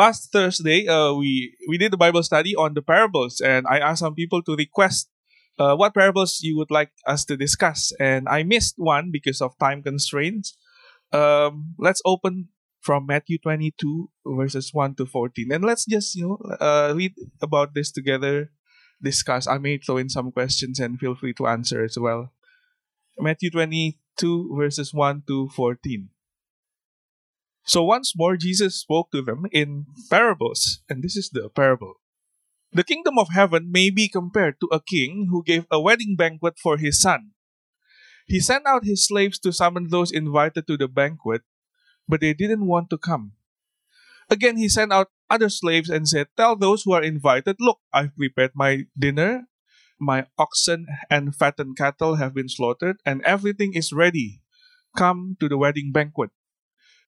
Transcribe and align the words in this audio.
last 0.00 0.32
Thursday, 0.32 0.88
uh, 0.88 1.12
we 1.12 1.52
we 1.68 1.76
did 1.76 1.92
the 1.92 2.00
Bible 2.00 2.24
study 2.24 2.56
on 2.56 2.72
the 2.72 2.80
parables, 2.80 3.44
and 3.44 3.68
I 3.68 3.84
asked 3.84 4.00
some 4.00 4.16
people 4.16 4.40
to 4.48 4.56
request 4.56 5.12
uh, 5.60 5.76
what 5.76 5.92
parables 5.92 6.40
you 6.40 6.56
would 6.56 6.72
like 6.72 6.88
us 7.04 7.28
to 7.28 7.36
discuss, 7.36 7.92
and 8.00 8.24
I 8.24 8.40
missed 8.42 8.80
one 8.80 9.12
because 9.12 9.44
of 9.44 9.52
time 9.60 9.84
constraints. 9.84 10.56
Um, 11.12 11.76
let's 11.76 12.00
open 12.08 12.48
from 12.80 13.04
Matthew 13.04 13.36
22 13.36 14.08
verses 14.40 14.72
1 14.72 14.96
to 14.96 15.04
14, 15.04 15.52
and 15.52 15.60
let's 15.60 15.84
just 15.84 16.16
you 16.16 16.24
know 16.24 16.38
uh, 16.56 16.96
read 16.96 17.12
about 17.44 17.76
this 17.76 17.92
together, 17.92 18.48
discuss. 19.04 19.44
I 19.44 19.60
may 19.60 19.76
throw 19.76 20.00
in 20.00 20.08
some 20.08 20.32
questions, 20.32 20.80
and 20.80 20.96
feel 20.96 21.12
free 21.12 21.36
to 21.36 21.46
answer 21.46 21.84
as 21.84 22.00
well. 22.00 22.32
Matthew 23.20 23.52
22 23.52 24.56
verses 24.56 24.96
1 24.96 25.28
to 25.28 25.52
14. 25.52 26.08
So 27.64 27.84
once 27.84 28.14
more, 28.16 28.36
Jesus 28.36 28.80
spoke 28.80 29.10
to 29.12 29.22
them 29.22 29.44
in 29.52 29.86
parables, 30.10 30.82
and 30.88 31.02
this 31.02 31.16
is 31.16 31.30
the 31.30 31.48
parable. 31.48 32.00
The 32.72 32.84
kingdom 32.84 33.18
of 33.18 33.34
heaven 33.34 33.70
may 33.70 33.90
be 33.90 34.08
compared 34.08 34.60
to 34.60 34.68
a 34.70 34.80
king 34.80 35.28
who 35.30 35.42
gave 35.42 35.66
a 35.70 35.80
wedding 35.80 36.14
banquet 36.16 36.58
for 36.58 36.78
his 36.78 37.00
son. 37.00 37.32
He 38.26 38.38
sent 38.38 38.66
out 38.66 38.84
his 38.84 39.06
slaves 39.06 39.38
to 39.40 39.52
summon 39.52 39.88
those 39.88 40.12
invited 40.12 40.66
to 40.68 40.76
the 40.76 40.86
banquet, 40.86 41.42
but 42.08 42.20
they 42.20 42.32
didn't 42.32 42.66
want 42.66 42.88
to 42.90 42.98
come. 42.98 43.32
Again, 44.30 44.56
he 44.56 44.68
sent 44.68 44.92
out 44.92 45.10
other 45.28 45.48
slaves 45.48 45.90
and 45.90 46.06
said, 46.06 46.28
Tell 46.36 46.54
those 46.54 46.84
who 46.84 46.92
are 46.92 47.02
invited, 47.02 47.56
Look, 47.58 47.80
I've 47.92 48.14
prepared 48.14 48.52
my 48.54 48.86
dinner, 48.96 49.50
my 49.98 50.26
oxen 50.38 50.86
and 51.10 51.34
fattened 51.34 51.76
cattle 51.76 52.16
have 52.16 52.32
been 52.32 52.48
slaughtered, 52.48 53.02
and 53.04 53.20
everything 53.22 53.74
is 53.74 53.92
ready. 53.92 54.42
Come 54.96 55.36
to 55.40 55.48
the 55.48 55.58
wedding 55.58 55.90
banquet. 55.92 56.30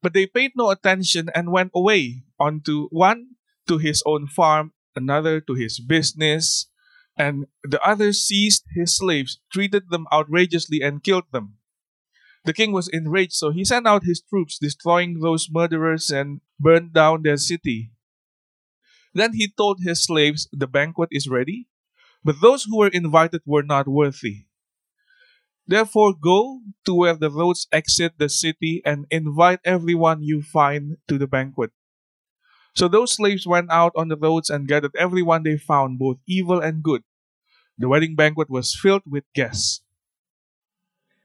But 0.02 0.12
they 0.12 0.26
paid 0.26 0.52
no 0.56 0.70
attention 0.70 1.30
and 1.34 1.52
went 1.52 1.70
away, 1.74 2.24
onto 2.38 2.88
one 2.90 3.36
to 3.68 3.78
his 3.78 4.02
own 4.04 4.26
farm, 4.26 4.72
another 4.96 5.40
to 5.40 5.54
his 5.54 5.78
business, 5.78 6.68
and 7.16 7.46
the 7.62 7.80
others 7.86 8.20
seized 8.26 8.64
his 8.74 8.96
slaves, 8.96 9.38
treated 9.52 9.90
them 9.90 10.06
outrageously, 10.12 10.80
and 10.82 11.04
killed 11.04 11.30
them. 11.30 11.58
The 12.44 12.52
king 12.52 12.72
was 12.72 12.88
enraged, 12.88 13.34
so 13.34 13.50
he 13.50 13.64
sent 13.64 13.86
out 13.86 14.02
his 14.02 14.20
troops, 14.20 14.58
destroying 14.58 15.20
those 15.20 15.48
murderers 15.48 16.10
and 16.10 16.40
burned 16.58 16.92
down 16.92 17.22
their 17.22 17.36
city. 17.36 17.92
Then 19.14 19.34
he 19.34 19.46
told 19.46 19.78
his 19.80 20.02
slaves, 20.02 20.48
The 20.52 20.66
banquet 20.66 21.10
is 21.12 21.28
ready, 21.28 21.68
but 22.24 22.40
those 22.40 22.64
who 22.64 22.78
were 22.78 22.88
invited 22.88 23.42
were 23.46 23.62
not 23.62 23.86
worthy. 23.86 24.46
Therefore, 25.66 26.14
go 26.14 26.60
to 26.84 26.94
where 26.94 27.14
the 27.14 27.30
roads 27.30 27.68
exit 27.72 28.14
the 28.18 28.28
city 28.28 28.82
and 28.84 29.06
invite 29.10 29.60
everyone 29.64 30.22
you 30.22 30.42
find 30.42 30.96
to 31.08 31.18
the 31.18 31.26
banquet. 31.26 31.70
So 32.74 32.88
those 32.88 33.12
slaves 33.12 33.46
went 33.46 33.70
out 33.70 33.92
on 33.94 34.08
the 34.08 34.16
roads 34.16 34.50
and 34.50 34.66
gathered 34.66 34.96
everyone 34.98 35.42
they 35.42 35.56
found, 35.56 35.98
both 35.98 36.18
evil 36.26 36.60
and 36.60 36.82
good. 36.82 37.02
The 37.78 37.88
wedding 37.88 38.16
banquet 38.16 38.50
was 38.50 38.74
filled 38.74 39.02
with 39.06 39.24
guests. 39.34 39.82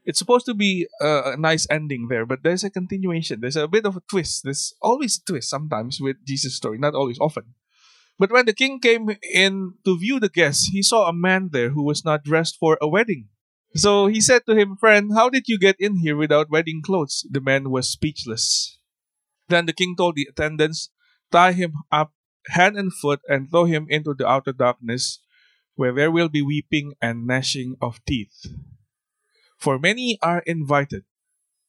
It's 0.05 0.19
supposed 0.19 0.45
to 0.45 0.53
be 0.53 0.87
a, 1.01 1.35
nice 1.37 1.67
ending 1.69 2.07
there, 2.07 2.25
but 2.25 2.43
there's 2.43 2.63
a 2.63 2.69
continuation. 2.69 3.41
There's 3.41 3.57
a 3.57 3.67
bit 3.67 3.85
of 3.85 3.97
a 3.97 4.03
twist. 4.09 4.43
There's 4.43 4.73
always 4.81 5.17
a 5.17 5.23
twist 5.25 5.49
sometimes 5.49 5.99
with 5.99 6.23
Jesus' 6.25 6.55
story, 6.55 6.77
not 6.77 6.95
always, 6.95 7.19
often. 7.19 7.55
But 8.17 8.31
when 8.31 8.45
the 8.45 8.53
king 8.53 8.79
came 8.79 9.09
in 9.21 9.73
to 9.83 9.97
view 9.97 10.19
the 10.19 10.29
guests, 10.29 10.67
he 10.67 10.81
saw 10.81 11.07
a 11.07 11.13
man 11.13 11.49
there 11.51 11.69
who 11.71 11.83
was 11.83 12.05
not 12.05 12.23
dressed 12.23 12.57
for 12.57 12.77
a 12.81 12.87
wedding. 12.87 13.27
So 13.77 14.07
he 14.07 14.21
said 14.21 14.41
to 14.47 14.55
him, 14.55 14.75
Friend, 14.75 15.13
how 15.13 15.29
did 15.29 15.47
you 15.47 15.59
get 15.59 15.75
in 15.79 15.97
here 15.97 16.17
without 16.17 16.49
wedding 16.49 16.81
clothes? 16.83 17.25
The 17.29 17.41
man 17.41 17.69
was 17.69 17.87
speechless. 17.87 18.79
Then 19.49 19.67
the 19.67 19.73
king 19.73 19.95
told 19.95 20.15
the 20.15 20.27
attendants, 20.29 20.89
Tie 21.31 21.53
him 21.53 21.73
up 21.91 22.13
hand 22.49 22.77
and 22.77 22.91
foot 22.93 23.21
and 23.27 23.49
throw 23.49 23.65
him 23.65 23.85
into 23.89 24.13
the 24.13 24.27
outer 24.27 24.53
darkness, 24.53 25.19
where 25.75 25.93
there 25.93 26.11
will 26.11 26.29
be 26.29 26.41
weeping 26.41 26.93
and 27.01 27.27
gnashing 27.27 27.75
of 27.81 28.03
teeth. 28.05 28.47
For 29.59 29.77
many 29.77 30.17
are 30.23 30.39
invited, 30.45 31.03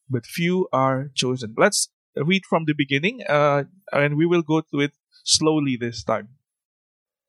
but 0.09 0.25
few 0.25 0.69
are 0.73 1.11
chosen. 1.15 1.55
Let's 1.59 1.91
read 2.17 2.47
from 2.47 2.65
the 2.65 2.75
beginning, 2.75 3.23
uh, 3.29 3.65
and 3.93 4.17
we 4.17 4.27
will 4.27 4.43
go 4.43 4.63
through 4.63 4.81
it 4.81 4.93
slowly 5.25 5.77
this 5.77 6.05
time. 6.05 6.38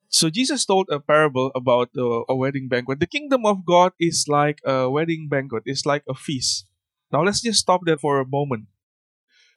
So 0.09 0.29
Jesus 0.29 0.65
told 0.65 0.89
a 0.89 0.99
parable 0.99 1.51
about 1.53 1.89
uh, 1.95 2.25
a 2.27 2.35
wedding 2.35 2.67
banquet. 2.67 2.99
The 2.99 3.07
kingdom 3.07 3.45
of 3.45 3.63
God 3.63 3.93
is 3.99 4.25
like 4.27 4.59
a 4.65 4.89
wedding 4.89 5.29
banquet. 5.29 5.63
It's 5.65 5.85
like 5.85 6.03
a 6.09 6.15
feast. 6.15 6.65
Now 7.11 7.23
let's 7.23 7.41
just 7.41 7.59
stop 7.59 7.81
there 7.85 7.97
for 7.97 8.19
a 8.19 8.27
moment. 8.27 8.65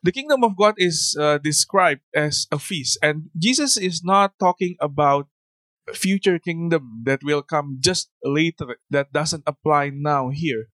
The 0.03 0.13
kingdom 0.13 0.45
of 0.45 0.57
God 0.57 0.75
is 0.77 1.17
uh, 1.19 1.39
described 1.39 2.03
as 2.15 2.47
a 2.51 2.59
feast, 2.59 2.99
and 3.03 3.31
Jesus 3.39 3.77
is 3.77 4.03
not 4.03 4.35
talking 4.39 4.75
about 4.81 5.29
future 5.95 6.39
kingdom 6.39 7.03
that 7.05 7.23
will 7.23 7.43
come 7.43 7.79
just 7.81 8.11
later 8.25 8.79
that 8.91 9.13
doesn't 9.13 9.45
apply 9.47 9.91
now 9.95 10.31
here. 10.31 10.69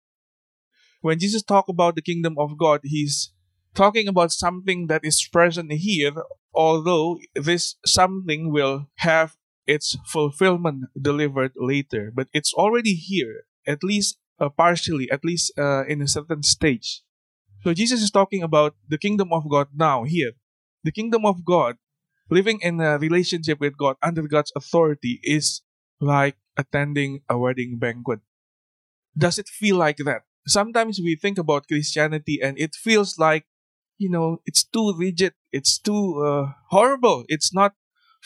When 1.00 1.19
Jesus 1.19 1.42
talk 1.42 1.69
about 1.69 1.97
the 1.97 2.03
kingdom 2.03 2.36
of 2.38 2.56
God, 2.56 2.81
he's 2.84 3.32
talking 3.75 4.09
about 4.09 4.32
something 4.32 4.86
that 4.86 5.04
is 5.04 5.22
present 5.26 5.72
here, 5.72 6.15
although 6.54 7.19
this 7.34 7.76
something 7.84 8.53
will 8.53 8.86
have 9.03 9.36
its 9.66 9.97
fulfillment 10.06 10.87
delivered 11.00 11.53
later, 11.56 12.12
but 12.15 12.28
it's 12.32 12.54
already 12.54 12.94
here, 12.94 13.44
at 13.66 13.82
least 13.82 14.19
uh, 14.38 14.49
partially, 14.49 15.10
at 15.10 15.25
least 15.25 15.53
uh, 15.59 15.84
in 15.87 16.00
a 16.03 16.09
certain 16.09 16.43
stage. 16.43 17.03
So 17.62 17.75
Jesus 17.75 18.03
is 18.03 18.10
talking 18.10 18.43
about 18.43 18.77
the 18.88 18.99
kingdom 18.99 19.32
of 19.32 19.49
God 19.50 19.69
now, 19.75 20.04
here. 20.04 20.32
The 20.84 20.93
kingdom 20.93 21.27
of 21.27 21.44
God, 21.44 21.77
living 22.31 22.60
in 22.62 22.81
a 22.81 22.99
relationship 22.99 23.59
with 23.60 23.77
God 23.77 23.97
under 24.03 24.22
God's 24.22 24.53
authority, 24.54 25.21
is 25.25 25.62
like 26.00 26.37
attending 26.56 27.22
a 27.28 27.38
wedding 27.38 27.78
banquet. 27.78 28.21
Does 29.19 29.38
it 29.38 29.48
feel 29.48 29.77
like 29.77 29.98
that? 30.04 30.22
Sometimes 30.47 31.00
we 31.03 31.16
think 31.16 31.38
about 31.38 31.66
Christianity 31.66 32.38
and 32.41 32.59
it 32.59 32.75
feels 32.75 33.19
like, 33.19 33.47
you 33.98 34.10
know, 34.10 34.43
it's 34.47 34.62
too 34.62 34.94
rigid, 34.97 35.33
it's 35.50 35.78
too 35.78 36.22
uh, 36.22 36.53
horrible, 36.71 37.25
it's 37.28 37.53
not 37.53 37.72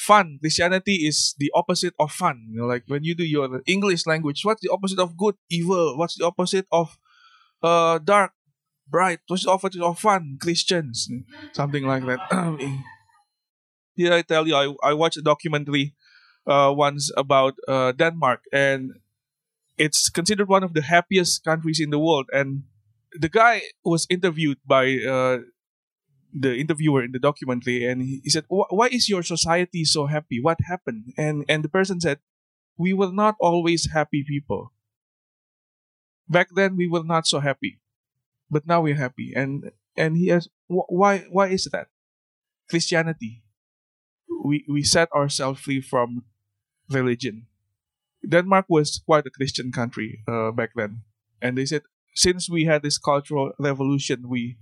fun. 0.01 0.39
Christianity 0.41 1.07
is 1.07 1.35
the 1.39 1.53
opposite 1.55 1.95
of 2.01 2.13
fun. 2.13 2.49
You 2.51 2.61
know, 2.61 2.67
like 2.67 2.85
when 2.89 3.05
you 3.05 3.15
do 3.15 3.25
your 3.25 3.61
English 3.67 4.07
language, 4.07 4.41
what's 4.45 4.63
the 4.63 4.73
opposite 4.73 4.99
of 4.99 5.17
good? 5.17 5.37
Evil. 5.51 5.97
What's 5.97 6.17
the 6.17 6.25
opposite 6.25 6.67
of 6.73 6.97
uh 7.63 7.99
dark? 8.01 8.33
Bright. 8.89 9.21
What's 9.29 9.45
the 9.45 9.53
opposite 9.53 9.83
of 9.83 9.99
fun? 10.01 10.39
Christians. 10.41 11.07
Something 11.53 11.87
like 11.87 12.05
that. 12.07 12.19
Here 13.95 14.13
I 14.13 14.23
tell 14.23 14.49
you, 14.49 14.57
I, 14.57 14.75
I 14.83 14.95
watched 14.95 15.19
a 15.19 15.23
documentary 15.23 15.95
uh, 16.47 16.73
once 16.75 17.13
about 17.17 17.55
uh, 17.69 17.93
Denmark, 17.93 18.41
and 18.53 18.93
it's 19.79 20.09
considered 20.09 20.49
one 20.49 20.65
of 20.65 20.75
the 20.75 20.83
happiest 20.83 21.45
countries 21.45 21.81
in 21.81 21.91
the 21.91 21.99
world. 21.99 22.27
And 22.33 22.65
the 23.13 23.29
guy 23.29 23.63
was 23.85 24.07
interviewed 24.11 24.59
by 24.67 24.99
uh, 25.07 25.39
the 26.33 26.57
interviewer 26.57 27.03
in 27.03 27.13
the 27.13 27.19
documentary 27.19 27.85
and 27.87 28.03
he, 28.03 28.23
said 28.31 28.45
why 28.49 28.87
is 28.89 29.09
your 29.09 29.23
society 29.23 29.85
so 29.85 30.07
happy? 30.07 30.41
What 30.41 30.59
happened? 30.65 31.13
And 31.17 31.45
and 31.49 31.65
the 31.65 31.69
person 31.69 32.01
said 32.01 32.21
we 32.77 32.93
were 32.93 33.13
not 33.13 33.37
always 33.41 33.91
happy 33.91 34.25
people. 34.27 34.73
Back 36.29 36.49
then 36.55 36.77
we 36.77 36.89
were 36.89 37.05
not 37.05 37.27
so 37.27 37.41
happy 37.41 37.81
but 38.51 38.67
now 38.67 38.83
we're 38.83 38.99
happy. 38.99 39.33
And 39.35 39.71
and 39.97 40.17
he 40.17 40.31
asked 40.31 40.51
why 40.67 41.27
why 41.31 41.49
is 41.49 41.65
that? 41.73 41.89
Christianity. 42.69 43.43
We 44.45 44.65
we 44.69 44.83
set 44.83 45.11
ourselves 45.13 45.61
free 45.61 45.81
from 45.81 46.25
religion. 46.91 47.47
Denmark 48.27 48.67
was 48.69 49.01
quite 49.07 49.25
a 49.27 49.31
christian 49.31 49.73
country 49.73 50.21
uh, 50.29 50.51
back 50.51 50.71
then. 50.75 51.03
And 51.41 51.57
they 51.57 51.65
said 51.65 51.83
since 52.15 52.51
we 52.51 52.65
had 52.65 52.83
this 52.83 52.99
cultural 52.99 53.53
revolution 53.59 54.29
we 54.29 54.59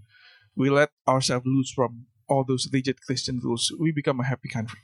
we 0.59 0.69
let 0.69 0.91
ourselves 1.07 1.47
loose 1.47 1.71
from 1.71 2.07
all 2.29 2.45
those 2.45 2.69
rigid 2.73 3.01
Christian 3.01 3.39
rules, 3.39 3.73
we 3.79 3.93
become 3.93 4.19
a 4.19 4.27
happy 4.27 4.49
country. 4.49 4.81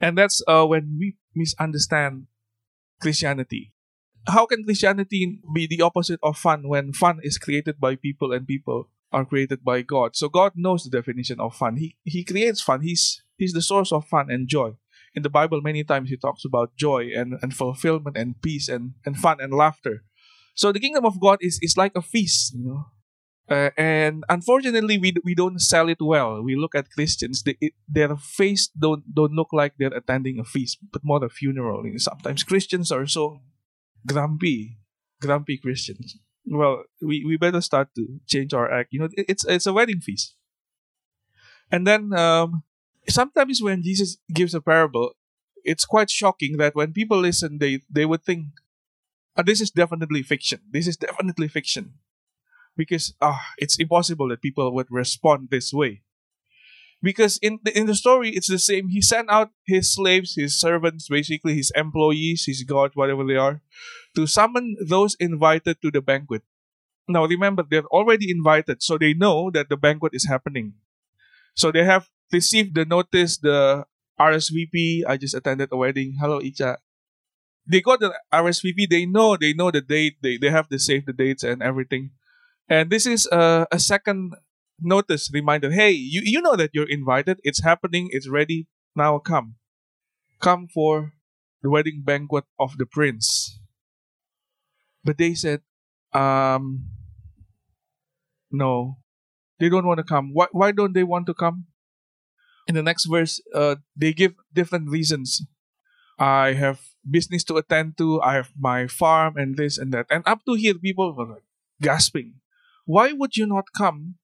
And 0.00 0.16
that's 0.16 0.42
uh, 0.48 0.64
when 0.64 0.96
we 0.98 1.16
misunderstand 1.34 2.26
Christianity. 3.00 3.72
How 4.26 4.46
can 4.46 4.64
Christianity 4.64 5.38
be 5.54 5.66
the 5.68 5.82
opposite 5.82 6.18
of 6.22 6.36
fun 6.36 6.66
when 6.66 6.92
fun 6.92 7.20
is 7.22 7.38
created 7.38 7.78
by 7.78 7.94
people 7.94 8.32
and 8.32 8.46
people 8.46 8.88
are 9.12 9.24
created 9.24 9.62
by 9.62 9.82
God? 9.82 10.16
So 10.16 10.28
God 10.28 10.52
knows 10.56 10.82
the 10.82 10.90
definition 10.90 11.38
of 11.38 11.54
fun. 11.54 11.76
He 11.76 11.96
He 12.02 12.24
creates 12.24 12.60
fun. 12.60 12.80
He's 12.80 13.22
He's 13.36 13.52
the 13.52 13.62
source 13.62 13.92
of 13.92 14.08
fun 14.08 14.30
and 14.30 14.48
joy. 14.48 14.72
In 15.14 15.22
the 15.22 15.30
Bible, 15.30 15.60
many 15.60 15.84
times 15.84 16.10
He 16.10 16.16
talks 16.16 16.44
about 16.44 16.76
joy 16.76 17.10
and, 17.14 17.38
and 17.40 17.54
fulfillment 17.54 18.16
and 18.16 18.40
peace 18.42 18.68
and, 18.68 18.94
and 19.04 19.16
fun 19.16 19.38
and 19.40 19.52
laughter. 19.52 20.02
So 20.54 20.72
the 20.72 20.80
kingdom 20.80 21.04
of 21.04 21.20
God 21.20 21.38
is, 21.40 21.60
is 21.62 21.76
like 21.76 21.92
a 21.94 22.02
feast, 22.02 22.54
you 22.54 22.64
know. 22.64 22.86
Uh, 23.48 23.70
and 23.76 24.24
unfortunately, 24.28 24.98
we 24.98 25.14
we 25.22 25.34
don't 25.34 25.60
sell 25.60 25.88
it 25.88 26.00
well. 26.00 26.42
We 26.42 26.56
look 26.56 26.74
at 26.74 26.90
Christians; 26.90 27.42
they, 27.44 27.56
it, 27.60 27.74
their 27.88 28.16
face 28.16 28.66
don't 28.68 29.06
don't 29.14 29.32
look 29.38 29.52
like 29.52 29.74
they're 29.78 29.94
attending 29.94 30.40
a 30.40 30.44
feast, 30.44 30.78
but 30.90 31.04
more 31.04 31.24
a 31.24 31.28
funeral. 31.28 31.84
sometimes 31.98 32.42
Christians 32.42 32.90
are 32.90 33.06
so 33.06 33.40
grumpy, 34.04 34.78
grumpy 35.20 35.58
Christians. 35.58 36.18
Well, 36.44 36.84
we, 37.02 37.24
we 37.26 37.36
better 37.36 37.60
start 37.60 37.88
to 37.96 38.18
change 38.26 38.54
our 38.54 38.70
act. 38.70 38.90
You 38.92 39.00
know, 39.00 39.08
it, 39.14 39.26
it's 39.28 39.44
it's 39.44 39.66
a 39.66 39.72
wedding 39.72 40.00
feast. 40.00 40.34
And 41.70 41.86
then 41.86 42.12
um, 42.14 42.62
sometimes 43.08 43.62
when 43.62 43.82
Jesus 43.82 44.18
gives 44.32 44.54
a 44.54 44.60
parable, 44.60 45.12
it's 45.64 45.84
quite 45.84 46.10
shocking 46.10 46.56
that 46.58 46.74
when 46.74 46.92
people 46.92 47.18
listen, 47.18 47.58
they, 47.58 47.80
they 47.90 48.06
would 48.06 48.22
think, 48.22 48.46
oh, 49.36 49.42
this 49.42 49.60
is 49.60 49.70
definitely 49.70 50.22
fiction. 50.22 50.60
This 50.70 50.86
is 50.86 50.96
definitely 50.96 51.48
fiction. 51.48 51.94
Because 52.76 53.14
ah, 53.20 53.40
it's 53.58 53.78
impossible 53.78 54.28
that 54.28 54.42
people 54.42 54.72
would 54.74 54.88
respond 54.90 55.48
this 55.50 55.72
way. 55.72 56.02
Because 57.02 57.38
in 57.38 57.58
the, 57.62 57.76
in 57.76 57.86
the 57.86 57.94
story, 57.94 58.30
it's 58.30 58.48
the 58.48 58.58
same. 58.58 58.88
He 58.88 59.00
sent 59.00 59.30
out 59.30 59.50
his 59.66 59.92
slaves, 59.92 60.34
his 60.34 60.58
servants, 60.58 61.08
basically 61.08 61.54
his 61.54 61.70
employees, 61.76 62.44
his 62.46 62.62
guards, 62.64 62.96
whatever 62.96 63.24
they 63.24 63.36
are, 63.36 63.60
to 64.14 64.26
summon 64.26 64.76
those 64.80 65.16
invited 65.20 65.80
to 65.82 65.90
the 65.90 66.00
banquet. 66.00 66.42
Now 67.08 67.24
remember, 67.26 67.62
they're 67.68 67.86
already 67.86 68.30
invited, 68.30 68.82
so 68.82 68.98
they 68.98 69.14
know 69.14 69.50
that 69.52 69.68
the 69.68 69.76
banquet 69.76 70.14
is 70.14 70.26
happening. 70.26 70.74
So 71.54 71.70
they 71.70 71.84
have 71.84 72.08
received 72.32 72.74
the 72.74 72.84
notice, 72.84 73.38
the 73.38 73.84
RSVP. 74.18 75.02
I 75.06 75.16
just 75.16 75.34
attended 75.34 75.68
a 75.72 75.76
wedding. 75.76 76.16
Hello, 76.20 76.40
Icha. 76.40 76.76
They 77.66 77.80
got 77.80 78.00
the 78.00 78.14
RSVP. 78.32 78.88
They 78.88 79.06
know, 79.06 79.36
they 79.36 79.52
know 79.52 79.70
the 79.70 79.80
date. 79.80 80.16
They, 80.22 80.38
they 80.38 80.50
have 80.50 80.68
to 80.68 80.78
save 80.78 81.06
the 81.06 81.12
dates 81.12 81.42
and 81.44 81.62
everything. 81.62 82.10
And 82.68 82.90
this 82.90 83.06
is 83.06 83.28
a, 83.30 83.66
a 83.70 83.78
second 83.78 84.34
notice 84.80 85.30
reminder. 85.32 85.70
Hey, 85.70 85.92
you, 85.92 86.22
you 86.24 86.40
know 86.40 86.56
that 86.56 86.70
you're 86.74 86.88
invited. 86.88 87.40
It's 87.44 87.62
happening. 87.62 88.08
It's 88.10 88.28
ready. 88.28 88.66
Now 88.94 89.18
come. 89.18 89.56
Come 90.40 90.68
for 90.68 91.12
the 91.62 91.70
wedding 91.70 92.02
banquet 92.04 92.44
of 92.58 92.76
the 92.78 92.86
prince. 92.86 93.58
But 95.04 95.18
they 95.18 95.34
said, 95.34 95.62
um, 96.12 96.90
no, 98.50 98.98
they 99.60 99.68
don't 99.68 99.86
want 99.86 99.98
to 99.98 100.04
come. 100.04 100.30
Why, 100.32 100.46
why 100.52 100.72
don't 100.72 100.94
they 100.94 101.04
want 101.04 101.26
to 101.26 101.34
come? 101.34 101.66
In 102.66 102.74
the 102.74 102.82
next 102.82 103.06
verse, 103.06 103.40
uh, 103.54 103.76
they 103.96 104.12
give 104.12 104.34
different 104.52 104.90
reasons. 104.90 105.46
I 106.18 106.54
have 106.54 106.80
business 107.08 107.44
to 107.44 107.56
attend 107.56 107.96
to. 107.98 108.20
I 108.22 108.34
have 108.34 108.50
my 108.58 108.88
farm 108.88 109.36
and 109.36 109.56
this 109.56 109.78
and 109.78 109.92
that. 109.94 110.06
And 110.10 110.24
up 110.26 110.44
to 110.46 110.54
here, 110.54 110.74
people 110.74 111.14
were 111.14 111.26
like 111.26 111.44
gasping. 111.80 112.34
Why 112.86 113.12
would 113.12 113.36
you 113.36 113.46
not 113.46 113.66
come 113.76 114.16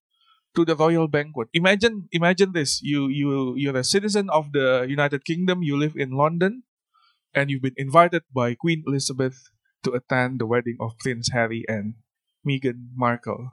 to 0.55 0.65
the 0.65 0.75
royal 0.75 1.07
banquet? 1.07 1.49
Imagine, 1.53 2.07
imagine 2.11 2.53
this. 2.53 2.81
You, 2.81 3.09
you, 3.09 3.53
you're 3.55 3.77
a 3.77 3.83
citizen 3.83 4.29
of 4.29 4.51
the 4.53 4.85
United 4.87 5.25
Kingdom. 5.25 5.61
You 5.63 5.77
live 5.77 5.95
in 5.95 6.11
London, 6.11 6.63
and 7.35 7.51
you've 7.51 7.61
been 7.61 7.77
invited 7.77 8.23
by 8.33 8.55
Queen 8.55 8.83
Elizabeth 8.87 9.51
to 9.83 9.91
attend 9.91 10.39
the 10.39 10.47
wedding 10.47 10.77
of 10.79 10.97
Prince 10.97 11.29
Harry 11.33 11.65
and 11.67 11.95
Meghan 12.47 12.95
Markle. 12.95 13.51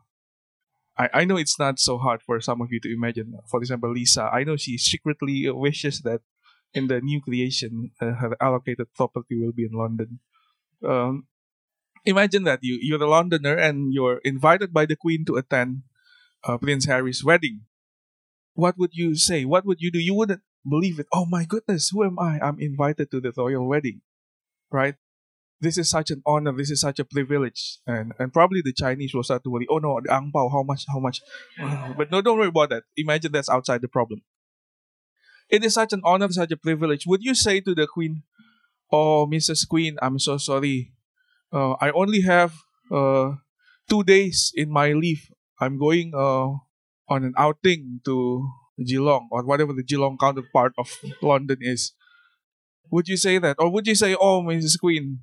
I, 0.97 1.11
I 1.13 1.25
know 1.25 1.37
it's 1.37 1.59
not 1.59 1.79
so 1.81 1.99
hard 1.99 2.23
for 2.23 2.41
some 2.41 2.61
of 2.61 2.69
you 2.71 2.81
to 2.81 2.93
imagine. 2.93 3.35
For 3.51 3.59
example, 3.61 3.93
Lisa, 3.93 4.31
I 4.33 4.45
know 4.45 4.57
she 4.57 4.79
secretly 4.79 5.51
wishes 5.51 6.03
that 6.03 6.21
in 6.73 6.87
the 6.87 7.01
new 7.01 7.21
creation, 7.21 7.91
uh, 8.01 8.13
her 8.13 8.37
allocated 8.41 8.95
property 8.95 9.41
will 9.41 9.53
be 9.53 9.65
in 9.65 9.73
London. 9.73 10.21
Um, 10.87 11.27
imagine 12.05 12.45
that 12.45 12.61
you 12.63 12.79
you're 12.81 13.03
a 13.03 13.09
Londoner 13.09 13.57
and 13.57 13.93
you're 13.93 14.19
invited 14.25 14.73
by 14.73 14.87
the 14.87 14.97
Queen 14.97 15.25
to 15.27 15.37
attend 15.37 15.83
uh, 16.45 16.59
Prince 16.59 16.87
Harry's 16.87 17.25
wedding. 17.25 17.63
What 18.55 18.77
would 18.79 18.91
you 18.93 19.17
say? 19.17 19.45
What 19.45 19.65
would 19.65 19.81
you 19.81 19.91
do? 19.91 19.99
You 19.99 20.15
wouldn't 20.15 20.43
believe 20.69 20.99
it. 20.99 21.07
Oh 21.13 21.27
my 21.27 21.45
goodness, 21.45 21.91
who 21.91 22.05
am 22.05 22.19
I? 22.19 22.39
I'm 22.41 22.59
invited 22.61 23.11
to 23.11 23.21
the 23.21 23.33
royal 23.37 23.67
wedding, 23.67 24.03
right? 24.71 24.97
this 25.61 25.77
is 25.77 25.89
such 25.89 26.11
an 26.11 26.23
honor, 26.27 26.53
this 26.53 26.71
is 26.71 26.81
such 26.81 26.99
a 26.99 27.05
privilege. 27.05 27.79
And 27.87 28.13
and 28.19 28.33
probably 28.33 28.63
the 28.65 28.73
Chinese 28.73 29.15
will 29.15 29.23
start 29.23 29.45
to 29.45 29.51
worry, 29.51 29.67
oh 29.69 29.79
no, 29.79 30.01
the 30.03 30.13
ang 30.13 30.33
pao, 30.33 30.49
how 30.49 30.63
much, 30.63 30.87
how 30.89 30.99
much? 30.99 31.21
but 31.97 32.11
no, 32.11 32.23
don't 32.23 32.39
worry 32.39 32.49
about 32.49 32.71
that. 32.71 32.85
Imagine 32.97 33.33
that's 33.33 33.51
outside 33.51 33.83
the 33.83 33.89
problem. 33.89 34.23
It 35.49 35.65
is 35.65 35.75
such 35.75 35.93
an 35.93 36.01
honor, 36.05 36.29
such 36.31 36.53
a 36.53 36.57
privilege. 36.57 37.07
Would 37.07 37.23
you 37.23 37.35
say 37.35 37.61
to 37.61 37.75
the 37.75 37.87
Queen, 37.87 38.23
oh, 38.93 39.27
Mrs. 39.27 39.69
Queen, 39.69 39.99
I'm 40.01 40.19
so 40.19 40.39
sorry. 40.39 40.93
Uh, 41.53 41.73
I 41.81 41.91
only 41.91 42.23
have 42.23 42.55
uh, 42.91 43.33
two 43.89 44.05
days 44.05 44.53
in 44.55 44.71
my 44.71 44.93
leave. 44.93 45.31
I'm 45.61 45.79
going 45.79 46.13
uh, 46.15 46.57
on 47.09 47.25
an 47.25 47.35
outing 47.37 48.01
to 48.05 48.49
Geelong 48.87 49.29
or 49.31 49.45
whatever 49.45 49.73
the 49.73 49.83
Geelong 49.83 50.17
counterpart 50.19 50.73
of 50.79 50.97
London 51.23 51.59
is. 51.61 51.93
Would 52.91 53.09
you 53.09 53.17
say 53.17 53.39
that? 53.39 53.57
Or 53.59 53.71
would 53.71 53.87
you 53.87 53.95
say, 53.95 54.17
oh, 54.19 54.43
Mrs. 54.43 54.79
Queen, 54.79 55.21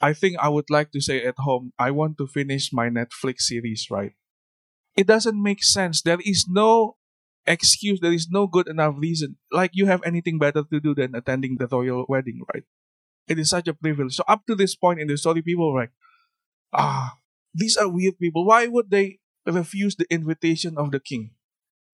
I 0.00 0.12
think 0.12 0.36
I 0.38 0.48
would 0.48 0.70
like 0.70 0.90
to 0.92 1.00
say 1.00 1.24
at 1.24 1.38
home, 1.38 1.72
I 1.78 1.90
want 1.90 2.18
to 2.18 2.26
finish 2.26 2.72
my 2.72 2.90
Netflix 2.90 3.42
series, 3.42 3.86
right? 3.90 4.12
It 4.96 5.06
doesn't 5.06 5.40
make 5.40 5.62
sense. 5.62 6.02
There 6.02 6.18
is 6.24 6.46
no 6.48 6.96
excuse, 7.46 8.00
there 8.00 8.12
is 8.12 8.28
no 8.30 8.46
good 8.46 8.68
enough 8.68 8.94
reason. 8.98 9.36
Like 9.50 9.70
you 9.74 9.86
have 9.86 10.02
anything 10.04 10.38
better 10.38 10.62
to 10.62 10.80
do 10.80 10.94
than 10.94 11.14
attending 11.14 11.56
the 11.56 11.66
royal 11.66 12.04
wedding, 12.08 12.42
right? 12.52 12.64
It 13.32 13.38
is 13.40 13.50
such 13.50 13.68
a 13.68 13.74
privilege. 13.74 14.14
So 14.16 14.24
up 14.28 14.46
to 14.46 14.54
this 14.54 14.74
point 14.74 15.00
in 15.00 15.08
the 15.08 15.16
story, 15.16 15.42
people 15.42 15.72
were 15.72 15.80
like, 15.80 15.92
ah, 16.72 17.18
these 17.54 17.76
are 17.76 17.88
weird 17.88 18.18
people. 18.18 18.46
Why 18.46 18.66
would 18.66 18.90
they 18.90 19.18
refuse 19.46 19.96
the 19.96 20.06
invitation 20.10 20.78
of 20.78 20.90
the 20.92 21.00
king? 21.00 21.32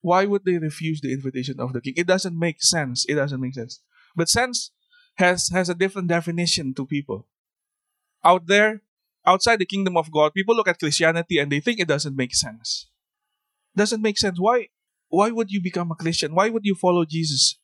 Why 0.01 0.27
would 0.27 0.45
they 0.45 0.59
refuse 0.59 1.01
the 1.01 1.13
invitation 1.13 1.59
of 1.59 1.73
the 1.73 1.81
king? 1.81 1.95
It 1.97 2.07
doesn't 2.07 2.39
make 2.39 2.63
sense. 2.63 3.05
It 3.09 3.15
doesn't 3.15 3.41
make 3.41 3.55
sense. 3.55 3.81
But 4.15 4.29
sense 4.29 4.71
has 5.17 5.49
has 5.49 5.69
a 5.69 5.75
different 5.75 6.09
definition 6.09 6.75
to 6.75 6.87
people 6.87 7.27
out 8.25 8.47
there, 8.47 8.83
outside 9.27 9.59
the 9.59 9.67
kingdom 9.67 9.97
of 9.97 10.11
God, 10.11 10.35
people 10.35 10.55
look 10.55 10.69
at 10.69 10.79
Christianity 10.79 11.39
and 11.39 11.51
they 11.51 11.61
think 11.61 11.81
it 11.81 11.89
doesn't 11.89 12.17
make 12.17 12.35
sense. 12.35 12.89
Doesn't 13.77 14.03
make 14.03 14.19
sense. 14.19 14.39
Why? 14.41 14.69
Why 15.09 15.31
would 15.31 15.51
you 15.51 15.63
become 15.63 15.91
a 15.91 15.95
Christian? 15.97 16.35
Why 16.35 16.51
would 16.51 16.65
you 16.65 16.75
follow 16.75 17.05
Jesus? 17.05 17.59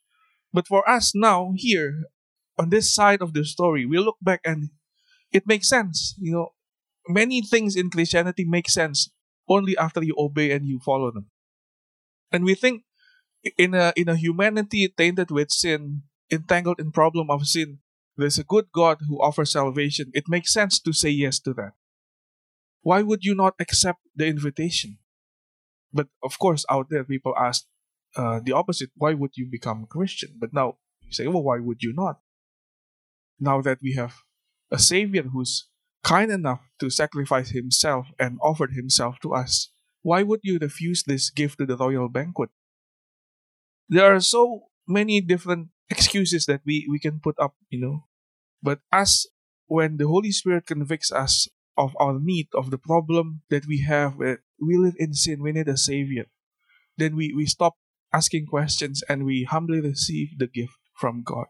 But 0.52 0.66
for 0.66 0.88
us 0.88 1.12
now, 1.14 1.52
here, 1.56 2.04
on 2.58 2.70
this 2.70 2.94
side 2.94 3.22
of 3.22 3.32
the 3.32 3.44
story, 3.44 3.86
we 3.86 3.98
look 3.98 4.16
back 4.22 4.40
and 4.44 4.70
it 5.32 5.46
makes 5.46 5.68
sense. 5.68 6.14
You 6.18 6.32
know, 6.32 6.48
many 7.08 7.42
things 7.42 7.76
in 7.76 7.90
Christianity 7.90 8.44
make 8.44 8.70
sense 8.70 9.10
only 9.48 9.76
after 9.76 10.02
you 10.02 10.14
obey 10.18 10.52
and 10.52 10.66
you 10.66 10.78
follow 10.78 11.10
them. 11.10 11.26
And 12.32 12.44
we 12.44 12.54
think 12.54 12.82
in 13.58 13.74
a 13.74 13.92
in 13.96 14.08
a 14.08 14.16
humanity 14.16 14.88
tainted 14.88 15.30
with 15.30 15.50
sin, 15.50 16.02
entangled 16.30 16.80
in 16.80 16.92
problem 16.92 17.30
of 17.30 17.46
sin, 17.46 17.78
there's 18.16 18.38
a 18.38 18.44
good 18.44 18.66
God 18.72 18.98
who 19.08 19.20
offers 19.20 19.52
salvation, 19.52 20.10
it 20.14 20.28
makes 20.28 20.52
sense 20.52 20.80
to 20.80 20.92
say 20.92 21.10
yes 21.10 21.38
to 21.40 21.52
that. 21.54 21.72
Why 22.82 23.02
would 23.02 23.24
you 23.24 23.34
not 23.34 23.54
accept 23.58 24.00
the 24.14 24.26
invitation? 24.26 24.98
But 25.92 26.08
of 26.22 26.38
course, 26.38 26.64
out 26.70 26.86
there, 26.90 27.04
people 27.04 27.34
ask 27.38 27.64
uh, 28.16 28.40
the 28.44 28.52
opposite 28.52 28.90
why 28.96 29.14
would 29.14 29.36
you 29.36 29.46
become 29.46 29.84
a 29.84 29.86
Christian? 29.86 30.36
But 30.38 30.52
now 30.52 30.78
you 31.02 31.12
say, 31.12 31.26
well, 31.26 31.42
why 31.42 31.58
would 31.58 31.82
you 31.82 31.92
not? 31.94 32.20
Now 33.38 33.60
that 33.62 33.78
we 33.82 33.94
have 33.94 34.14
a 34.70 34.78
Savior 34.78 35.22
who's 35.22 35.68
kind 36.02 36.30
enough 36.30 36.60
to 36.80 36.90
sacrifice 36.90 37.50
himself 37.50 38.08
and 38.18 38.38
offered 38.42 38.72
himself 38.72 39.18
to 39.22 39.34
us, 39.34 39.70
why 40.02 40.22
would 40.22 40.40
you 40.42 40.58
refuse 40.60 41.02
this 41.02 41.30
gift 41.30 41.58
to 41.58 41.66
the 41.66 41.76
royal 41.76 42.08
banquet? 42.08 42.50
There 43.88 44.14
are 44.14 44.20
so 44.20 44.68
many 44.86 45.20
different 45.20 45.68
excuses 45.90 46.46
that 46.46 46.60
we, 46.64 46.86
we 46.90 46.98
can 46.98 47.20
put 47.20 47.36
up, 47.38 47.54
you 47.70 47.80
know. 47.80 48.04
But 48.62 48.80
as 48.92 49.26
when 49.66 49.96
the 49.96 50.08
Holy 50.08 50.30
Spirit 50.30 50.66
convicts 50.66 51.10
us 51.12 51.48
of 51.76 51.96
our 51.98 52.18
need, 52.20 52.48
of 52.54 52.70
the 52.70 52.78
problem 52.78 53.42
that 53.50 53.66
we 53.66 53.82
have, 53.82 54.20
eh, 54.20 54.36
we 54.60 54.76
live 54.76 54.94
in 54.98 55.14
sin, 55.14 55.42
we 55.42 55.52
need 55.52 55.68
a 55.68 55.76
Savior, 55.76 56.26
then 56.96 57.16
we, 57.16 57.32
we 57.34 57.46
stop 57.46 57.74
asking 58.12 58.46
questions 58.46 59.02
and 59.08 59.24
we 59.24 59.44
humbly 59.44 59.80
receive 59.80 60.38
the 60.38 60.46
gift 60.46 60.78
from 60.94 61.22
God. 61.24 61.46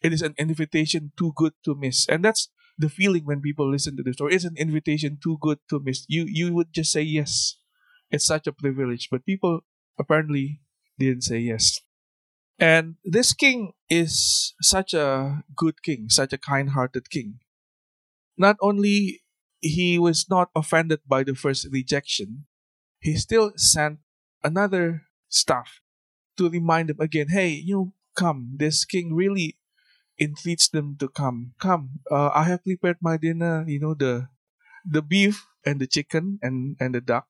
It 0.00 0.12
is 0.12 0.22
an 0.22 0.34
invitation 0.38 1.12
too 1.18 1.32
good 1.36 1.52
to 1.64 1.74
miss. 1.74 2.06
And 2.08 2.24
that's 2.24 2.48
the 2.78 2.88
feeling 2.88 3.24
when 3.24 3.40
people 3.40 3.70
listen 3.70 3.96
to 3.96 4.02
the 4.02 4.12
story. 4.12 4.34
It's 4.34 4.44
an 4.44 4.56
invitation 4.56 5.18
too 5.22 5.38
good 5.40 5.58
to 5.70 5.80
miss. 5.80 6.04
You 6.08 6.24
you 6.26 6.54
would 6.54 6.72
just 6.72 6.92
say 6.92 7.02
yes. 7.02 7.58
It's 8.10 8.26
such 8.26 8.46
a 8.46 8.52
privilege. 8.52 9.08
But 9.10 9.26
people 9.26 9.60
apparently 9.98 10.62
didn't 10.98 11.22
say 11.22 11.38
yes. 11.38 11.80
And 12.58 12.96
this 13.04 13.32
king 13.32 13.72
is 13.88 14.54
such 14.62 14.94
a 14.94 15.42
good 15.54 15.82
king, 15.82 16.08
such 16.08 16.32
a 16.32 16.38
kind-hearted 16.38 17.10
king. 17.10 17.38
Not 18.36 18.56
only 18.60 19.22
he 19.60 19.98
was 19.98 20.26
not 20.28 20.50
offended 20.54 21.00
by 21.06 21.22
the 21.22 21.34
first 21.34 21.66
rejection, 21.70 22.46
he 23.00 23.16
still 23.16 23.52
sent 23.56 23.98
another 24.42 25.02
staff 25.28 25.80
to 26.36 26.50
remind 26.50 26.88
them 26.88 27.00
again, 27.00 27.28
hey, 27.30 27.50
you 27.50 27.74
know, 27.74 27.92
come. 28.16 28.54
This 28.56 28.84
king 28.84 29.14
really 29.14 29.58
entreats 30.20 30.68
them 30.68 30.96
to 31.00 31.08
come. 31.08 31.54
Come, 31.58 32.00
uh, 32.10 32.30
I 32.34 32.44
have 32.44 32.64
prepared 32.64 32.98
my 33.00 33.16
dinner. 33.16 33.64
You 33.66 33.80
know, 33.80 33.94
the 33.94 34.28
the 34.84 35.02
beef 35.02 35.46
and 35.64 35.80
the 35.80 35.86
chicken 35.86 36.38
and 36.42 36.76
and 36.80 36.94
the 36.94 37.00
duck 37.00 37.28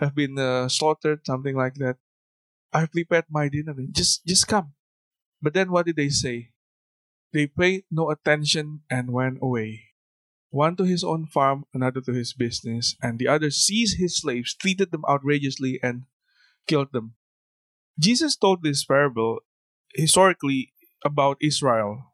have 0.00 0.14
been 0.14 0.38
uh, 0.38 0.68
slaughtered, 0.68 1.26
something 1.26 1.56
like 1.56 1.74
that. 1.76 1.98
I've 2.72 2.92
prepared 2.92 3.26
my 3.30 3.48
dinner. 3.48 3.74
Just 3.92 4.26
just 4.26 4.48
come. 4.48 4.74
But 5.42 5.54
then 5.54 5.70
what 5.70 5.86
did 5.86 5.96
they 5.96 6.10
say? 6.10 6.52
They 7.32 7.46
paid 7.46 7.84
no 7.90 8.10
attention 8.10 8.82
and 8.90 9.12
went 9.12 9.38
away. 9.42 9.84
One 10.50 10.76
to 10.76 10.84
his 10.84 11.04
own 11.04 11.26
farm, 11.26 11.64
another 11.74 12.00
to 12.02 12.12
his 12.12 12.32
business, 12.32 12.96
and 13.02 13.18
the 13.18 13.28
other 13.28 13.50
seized 13.50 13.98
his 13.98 14.16
slaves, 14.16 14.54
treated 14.54 14.90
them 14.92 15.04
outrageously, 15.08 15.80
and 15.82 16.04
killed 16.66 16.92
them. 16.92 17.16
Jesus 17.98 18.36
told 18.36 18.62
this 18.62 18.84
parable 18.84 19.40
historically 19.94 20.72
about 21.04 21.38
Israel. 21.40 22.12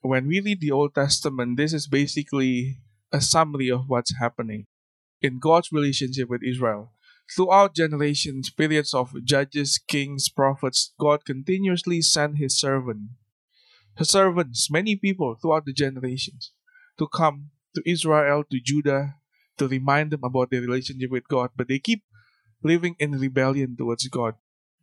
When 0.00 0.26
we 0.26 0.40
read 0.40 0.60
the 0.60 0.70
Old 0.70 0.94
Testament, 0.94 1.56
this 1.56 1.72
is 1.72 1.86
basically 1.86 2.78
a 3.12 3.20
summary 3.20 3.70
of 3.70 3.88
what's 3.88 4.18
happening 4.18 4.66
in 5.22 5.38
God's 5.38 5.72
relationship 5.72 6.28
with 6.28 6.42
Israel. 6.42 6.92
Throughout 7.34 7.74
generations, 7.74 8.50
periods 8.50 8.92
of 8.92 9.14
judges, 9.24 9.78
kings, 9.78 10.28
prophets, 10.28 10.92
God 11.00 11.24
continuously 11.24 12.02
sent 12.02 12.36
his 12.36 12.58
servant, 12.58 13.16
his 13.96 14.10
servants, 14.10 14.70
many 14.70 14.96
people 14.96 15.36
throughout 15.40 15.64
the 15.64 15.72
generations, 15.72 16.52
to 16.98 17.08
come 17.08 17.50
to 17.74 17.82
Israel, 17.88 18.44
to 18.50 18.60
Judah, 18.62 19.14
to 19.56 19.68
remind 19.68 20.10
them 20.10 20.22
about 20.22 20.50
their 20.50 20.60
relationship 20.60 21.10
with 21.10 21.28
God, 21.28 21.50
but 21.56 21.68
they 21.68 21.78
keep 21.78 22.02
living 22.62 22.96
in 22.98 23.12
rebellion 23.12 23.76
towards 23.76 24.06
God. 24.08 24.34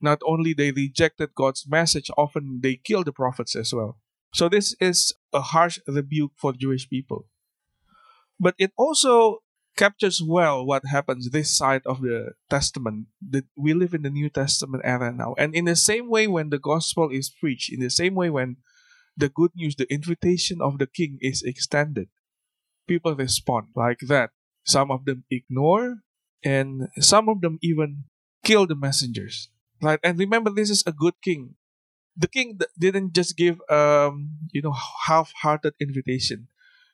Not 0.01 0.19
only 0.25 0.53
they 0.53 0.71
rejected 0.71 1.35
God's 1.35 1.65
message, 1.67 2.09
often 2.17 2.59
they 2.63 2.75
killed 2.75 3.05
the 3.05 3.13
prophets 3.13 3.55
as 3.55 3.73
well. 3.73 3.99
So 4.33 4.49
this 4.49 4.75
is 4.79 5.13
a 5.33 5.41
harsh 5.41 5.79
rebuke 5.87 6.31
for 6.35 6.53
Jewish 6.53 6.89
people. 6.89 7.27
But 8.39 8.55
it 8.57 8.71
also 8.77 9.39
captures 9.77 10.21
well 10.21 10.65
what 10.65 10.83
happens 10.85 11.29
this 11.29 11.55
side 11.55 11.81
of 11.85 12.01
the 12.01 12.31
Testament. 12.49 13.07
That 13.29 13.45
we 13.55 13.73
live 13.73 13.93
in 13.93 14.01
the 14.01 14.09
New 14.09 14.29
Testament 14.29 14.83
era 14.85 15.11
now. 15.11 15.35
And 15.37 15.53
in 15.53 15.65
the 15.65 15.75
same 15.75 16.09
way 16.09 16.27
when 16.27 16.49
the 16.49 16.59
gospel 16.59 17.09
is 17.11 17.29
preached, 17.29 17.71
in 17.71 17.79
the 17.79 17.89
same 17.89 18.15
way 18.15 18.29
when 18.29 18.57
the 19.15 19.29
good 19.29 19.51
news, 19.55 19.75
the 19.75 19.91
invitation 19.93 20.59
of 20.61 20.79
the 20.79 20.87
king 20.87 21.17
is 21.21 21.43
extended, 21.43 22.07
people 22.87 23.15
respond 23.15 23.67
like 23.75 23.99
that. 24.07 24.31
Some 24.63 24.91
of 24.91 25.05
them 25.05 25.25
ignore, 25.29 25.97
and 26.43 26.87
some 26.99 27.29
of 27.29 27.41
them 27.41 27.57
even 27.61 28.05
kill 28.43 28.67
the 28.67 28.75
messengers. 28.75 29.49
Right? 29.81 29.99
And 30.03 30.19
remember, 30.19 30.51
this 30.51 30.69
is 30.69 30.83
a 30.85 30.91
good 30.91 31.15
king. 31.21 31.55
The 32.15 32.27
king 32.27 32.59
didn't 32.77 33.13
just 33.13 33.37
give, 33.37 33.61
um, 33.69 34.37
you 34.51 34.61
know, 34.61 34.75
half-hearted 35.07 35.73
invitation. 35.79 36.47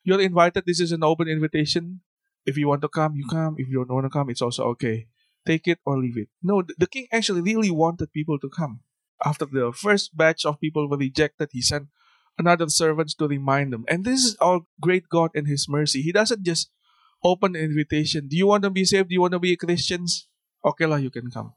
You're 0.04 0.22
invited. 0.22 0.64
This 0.66 0.80
is 0.80 0.92
an 0.92 1.04
open 1.04 1.28
invitation. 1.28 2.02
If 2.46 2.56
you 2.56 2.68
want 2.68 2.82
to 2.84 2.88
come, 2.88 3.16
you 3.16 3.28
come. 3.28 3.56
If 3.58 3.68
you 3.68 3.84
don't 3.84 3.96
want 3.96 4.06
to 4.06 4.10
come, 4.10 4.30
it's 4.30 4.42
also 4.42 4.64
okay. 4.76 5.08
Take 5.46 5.68
it 5.68 5.80
or 5.86 5.98
leave 6.00 6.18
it. 6.18 6.30
No, 6.42 6.64
the 6.78 6.88
king 6.88 7.08
actually 7.12 7.42
really 7.42 7.72
wanted 7.72 8.14
people 8.14 8.40
to 8.40 8.50
come. 8.50 8.82
After 9.26 9.46
the 9.46 9.74
first 9.76 10.16
batch 10.16 10.46
of 10.46 10.62
people 10.62 10.88
were 10.88 10.98
rejected, 10.98 11.50
he 11.52 11.62
sent 11.62 11.88
another 12.38 12.70
servant 12.70 13.10
to 13.18 13.28
remind 13.28 13.74
them. 13.74 13.84
And 13.88 14.06
this 14.06 14.24
is 14.24 14.38
our 14.40 14.62
great 14.80 15.10
God 15.10 15.32
and 15.34 15.48
His 15.48 15.68
mercy. 15.68 16.02
He 16.02 16.12
doesn't 16.12 16.44
just 16.44 16.70
open 17.24 17.56
invitation. 17.56 18.28
Do 18.28 18.38
you 18.38 18.48
want 18.48 18.64
to 18.64 18.70
be 18.70 18.86
saved? 18.86 19.10
Do 19.10 19.14
you 19.14 19.22
want 19.22 19.34
to 19.34 19.40
be 19.40 19.56
Christians? 19.56 20.28
Okay, 20.64 20.86
lah, 20.86 20.98
you 20.98 21.10
can 21.10 21.32
come. 21.32 21.54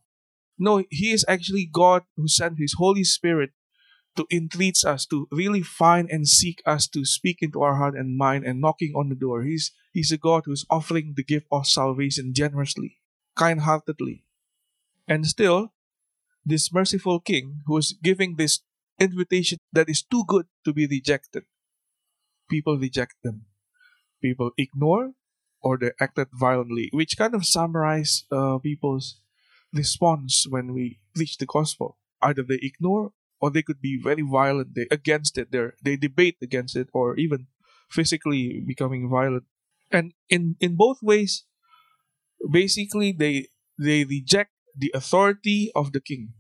No, 0.61 0.85
He 0.91 1.11
is 1.11 1.25
actually 1.27 1.69
God 1.73 2.05
who 2.17 2.29
sent 2.29 2.59
His 2.59 2.75
Holy 2.77 3.03
Spirit 3.03 3.51
to 4.17 4.27
entreat 4.31 4.77
us, 4.85 5.07
to 5.07 5.27
really 5.33 5.63
find 5.63 6.11
and 6.11 6.29
seek 6.29 6.61
us 6.67 6.87
to 6.89 7.05
speak 7.05 7.39
into 7.41 7.63
our 7.63 7.77
heart 7.77 7.95
and 7.95 8.17
mind 8.17 8.45
and 8.45 8.61
knocking 8.61 8.93
on 8.95 9.09
the 9.09 9.15
door. 9.15 9.43
He's 9.43 9.73
He's 9.93 10.13
a 10.13 10.19
God 10.19 10.43
who's 10.45 10.67
offering 10.71 11.15
the 11.17 11.25
gift 11.25 11.47
of 11.51 11.67
salvation 11.67 12.35
generously, 12.35 12.99
kind 13.35 13.63
heartedly. 13.63 14.25
And 15.09 15.27
still, 15.27 15.73
this 16.45 16.73
merciful 16.73 17.19
King 17.21 17.63
who 17.67 17.79
is 17.79 17.97
giving 18.03 18.37
this 18.37 18.61
invitation 19.01 19.59
that 19.73 19.89
is 19.89 20.03
too 20.03 20.25
good 20.29 20.47
to 20.65 20.73
be 20.73 20.87
rejected, 20.87 21.45
people 22.49 22.79
reject 22.79 23.15
them. 23.25 23.47
People 24.21 24.51
ignore 24.59 25.13
or 25.63 25.79
they 25.79 25.93
acted 25.99 26.29
violently, 26.33 26.91
which 26.93 27.17
kind 27.17 27.35
of 27.35 27.47
summarize 27.47 28.25
uh, 28.31 28.59
people's 28.59 29.21
response 29.73 30.47
when 30.49 30.73
we 30.75 31.01
preach 31.15 31.39
the 31.39 31.47
gospel. 31.47 31.99
Either 32.23 32.43
they 32.43 32.59
ignore 32.63 33.13
or 33.41 33.51
they 33.51 33.63
could 33.63 33.81
be 33.81 33.99
very 34.03 34.23
violent 34.23 34.75
they, 34.75 34.87
against 34.91 35.39
it. 35.39 35.51
They 35.53 35.71
they 35.83 35.97
debate 35.97 36.37
against 36.43 36.77
it 36.77 36.89
or 36.93 37.17
even 37.17 37.47
physically 37.91 38.63
becoming 38.67 39.09
violent. 39.09 39.45
And 39.91 40.13
in 40.29 40.57
in 40.61 40.77
both 40.77 40.99
ways, 41.03 41.45
basically 42.51 43.13
they 43.13 43.49
they 43.79 44.05
reject 44.05 44.53
the 44.77 44.93
authority 44.95 45.71
of 45.75 45.93
the 45.93 46.01
king. 46.01 46.35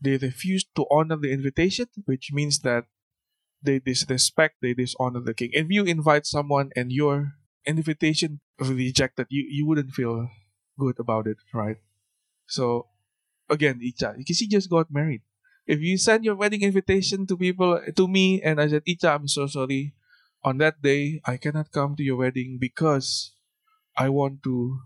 They 0.00 0.16
refuse 0.16 0.64
to 0.76 0.86
honor 0.90 1.16
the 1.16 1.32
invitation, 1.32 1.86
which 2.04 2.30
means 2.32 2.60
that 2.60 2.86
they 3.62 3.80
disrespect, 3.80 4.56
they 4.62 4.74
dishonor 4.74 5.20
the 5.20 5.34
king. 5.34 5.50
If 5.52 5.66
you 5.70 5.84
invite 5.84 6.26
someone 6.26 6.70
and 6.76 6.92
your 6.92 7.34
invitation 7.66 8.40
rejected, 8.60 9.26
you, 9.30 9.46
you 9.48 9.66
wouldn't 9.66 9.92
feel 9.92 10.28
good 10.78 10.96
about 11.00 11.26
it, 11.26 11.38
right? 11.52 11.78
So 12.48 12.88
again, 13.48 13.80
Icha, 13.80 14.16
because 14.16 14.38
he 14.38 14.48
just 14.48 14.70
got 14.70 14.90
married. 14.90 15.22
If 15.66 15.80
you 15.80 15.98
send 15.98 16.24
your 16.24 16.34
wedding 16.34 16.62
invitation 16.62 17.26
to 17.28 17.36
people 17.36 17.78
to 17.78 18.08
me 18.08 18.40
and 18.42 18.60
I 18.60 18.68
said, 18.68 18.84
Icha, 18.88 19.14
I'm 19.14 19.28
so 19.28 19.46
sorry. 19.46 19.94
On 20.44 20.56
that 20.58 20.80
day, 20.80 21.20
I 21.26 21.36
cannot 21.36 21.72
come 21.72 21.96
to 21.96 22.02
your 22.02 22.16
wedding 22.16 22.58
because 22.60 23.34
I 23.96 24.08
want 24.08 24.42
to. 24.44 24.80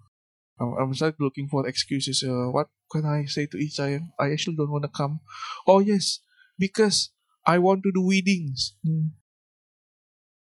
I'm, 0.59 0.75
I'm 0.81 0.95
start 0.95 1.16
looking 1.21 1.47
for 1.49 1.69
excuses. 1.69 2.25
Uh, 2.25 2.50
what 2.50 2.69
can 2.90 3.04
I 3.07 3.26
say 3.26 3.47
to 3.47 3.57
Icha? 3.59 4.00
I 4.19 4.33
actually 4.33 4.57
don't 4.57 4.73
want 4.73 4.85
to 4.85 4.92
come. 4.92 5.21
Oh 5.66 5.78
yes, 5.78 6.21
because 6.59 7.11
I 7.47 7.59
want 7.59 7.85
to 7.85 7.92
do 7.92 8.02
weddings. 8.02 8.75
Mm 8.87 9.12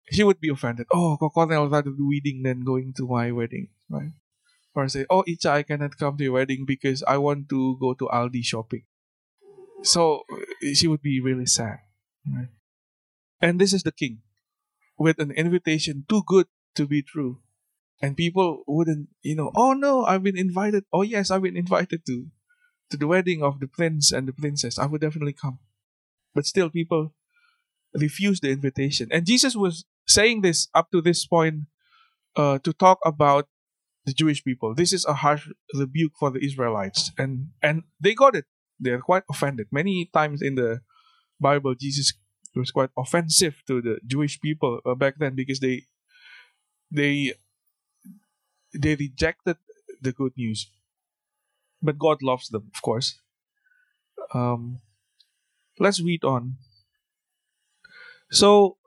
he 0.10 0.24
would 0.24 0.40
be 0.40 0.50
offended. 0.50 0.88
Oh, 0.92 1.18
Kokonel 1.20 1.72
rather 1.72 1.92
do 1.92 2.08
wedding 2.08 2.44
than 2.44 2.64
going 2.64 2.94
to 2.98 3.08
my 3.08 3.32
wedding, 3.32 3.70
right? 3.90 4.12
Or 4.78 4.88
say, 4.88 5.08
oh, 5.10 5.24
Icha, 5.28 5.50
I 5.50 5.64
cannot 5.64 5.98
come 5.98 6.18
to 6.18 6.24
your 6.24 6.34
wedding 6.34 6.64
because 6.64 7.02
I 7.08 7.18
want 7.18 7.50
to 7.50 7.78
go 7.82 7.96
to 7.96 8.06
Aldi 8.14 8.46
shopping. 8.46 8.84
So 9.82 10.22
she 10.72 10.86
would 10.86 11.02
be 11.02 11.20
really 11.20 11.48
sad, 11.48 11.80
right? 12.30 12.54
And 13.42 13.58
this 13.58 13.74
is 13.74 13.82
the 13.82 13.92
king 13.92 14.22
with 15.00 15.18
an 15.18 15.32
invitation 15.32 16.06
too 16.08 16.22
good 16.28 16.46
to 16.76 16.86
be 16.86 17.02
true. 17.02 17.40
And 18.04 18.16
people 18.16 18.62
wouldn't, 18.68 19.10
you 19.24 19.36
know, 19.36 19.52
oh 19.56 19.74
no, 19.74 20.06
I've 20.06 20.22
been 20.22 20.38
invited. 20.38 20.86
Oh 20.94 21.02
yes, 21.02 21.32
I've 21.32 21.42
been 21.42 21.58
invited 21.58 22.06
to 22.06 22.28
to 22.92 22.98
the 22.98 23.08
wedding 23.08 23.42
of 23.42 23.60
the 23.60 23.68
prince 23.68 24.12
and 24.12 24.28
the 24.28 24.34
princess. 24.34 24.78
I 24.78 24.86
would 24.86 25.02
definitely 25.02 25.34
come. 25.34 25.58
But 26.36 26.46
still 26.46 26.70
people 26.70 27.16
refuse 27.96 28.40
the 28.42 28.52
invitation. 28.52 29.10
And 29.10 29.26
Jesus 29.26 29.56
was 29.56 29.86
saying 30.06 30.42
this 30.42 30.68
up 30.76 30.92
to 30.92 31.02
this 31.02 31.26
point 31.26 31.66
uh, 32.36 32.60
to 32.60 32.74
talk 32.74 33.00
about 33.04 33.50
the 34.08 34.14
Jewish 34.14 34.42
people. 34.42 34.74
This 34.74 34.94
is 34.94 35.04
a 35.06 35.14
harsh 35.14 35.50
rebuke 35.76 36.14
for 36.18 36.32
the 36.32 36.44
Israelites, 36.44 37.12
and 37.20 37.50
and 37.62 37.84
they 38.00 38.16
got 38.16 38.36
it. 38.36 38.46
They're 38.80 39.02
quite 39.02 39.24
offended. 39.30 39.68
Many 39.70 40.10
times 40.14 40.42
in 40.42 40.56
the 40.56 40.80
Bible, 41.40 41.76
Jesus 41.76 42.14
was 42.56 42.72
quite 42.72 42.90
offensive 42.98 43.62
to 43.68 43.82
the 43.82 44.00
Jewish 44.08 44.40
people 44.40 44.80
uh, 44.86 44.96
back 44.96 45.16
then 45.20 45.36
because 45.36 45.60
they 45.60 45.84
they 46.90 47.34
they 48.74 48.96
rejected 48.96 49.58
the 50.02 50.14
good 50.14 50.32
news. 50.38 50.72
But 51.84 52.00
God 52.00 52.24
loves 52.24 52.48
them, 52.48 52.72
of 52.74 52.82
course. 52.82 53.20
Um, 54.34 54.80
let's 55.80 56.02
read 56.02 56.24
on. 56.24 56.56
So 58.32 58.78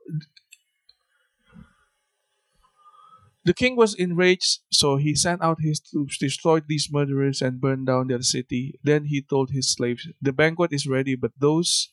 The 3.45 3.55
king 3.55 3.75
was 3.75 3.95
enraged, 3.95 4.61
so 4.71 4.97
he 4.97 5.15
sent 5.15 5.43
out 5.43 5.59
his 5.61 5.81
troops, 5.81 6.19
destroyed 6.19 6.65
these 6.69 6.89
murderers, 6.93 7.41
and 7.41 7.61
burned 7.61 7.87
down 7.87 8.09
their 8.09 8.21
city. 8.21 8.79
Then 8.83 9.07
he 9.07 9.23
told 9.23 9.51
his 9.51 9.73
slaves, 9.73 10.09
The 10.21 10.33
banquet 10.33 10.73
is 10.73 10.87
ready, 10.87 11.17
but 11.17 11.33
those 11.39 11.89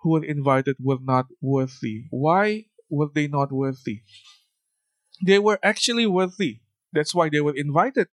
who 0.00 0.10
were 0.10 0.24
invited 0.24 0.76
were 0.80 0.98
not 1.00 1.26
worthy. 1.40 2.06
Why 2.10 2.66
were 2.88 3.08
they 3.14 3.28
not 3.28 3.52
worthy? 3.52 4.02
They 5.24 5.38
were 5.38 5.60
actually 5.62 6.06
worthy. 6.06 6.60
That's 6.92 7.14
why 7.14 7.28
they 7.28 7.40
were 7.40 7.54
invited. 7.54 8.08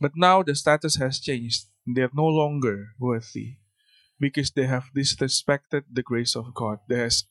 But 0.00 0.12
now 0.16 0.42
the 0.42 0.56
status 0.56 0.96
has 0.96 1.20
changed. 1.20 1.66
They're 1.86 2.10
no 2.12 2.26
longer 2.26 2.88
worthy 2.98 3.58
because 4.18 4.50
they 4.50 4.66
have 4.66 4.90
disrespected 4.96 5.84
the 5.92 6.02
grace 6.02 6.34
of 6.34 6.54
God. 6.54 6.78
They, 6.88 6.98
has, 6.98 7.24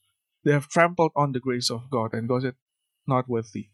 they 0.44 0.52
have 0.52 0.68
trampled 0.68 1.12
on 1.14 1.32
the 1.32 1.40
grace 1.40 1.70
of 1.70 1.90
God 1.90 2.14
and 2.14 2.28
God 2.28 2.42
said, 2.42 2.54
not 3.06 3.28
worthy. 3.28 3.68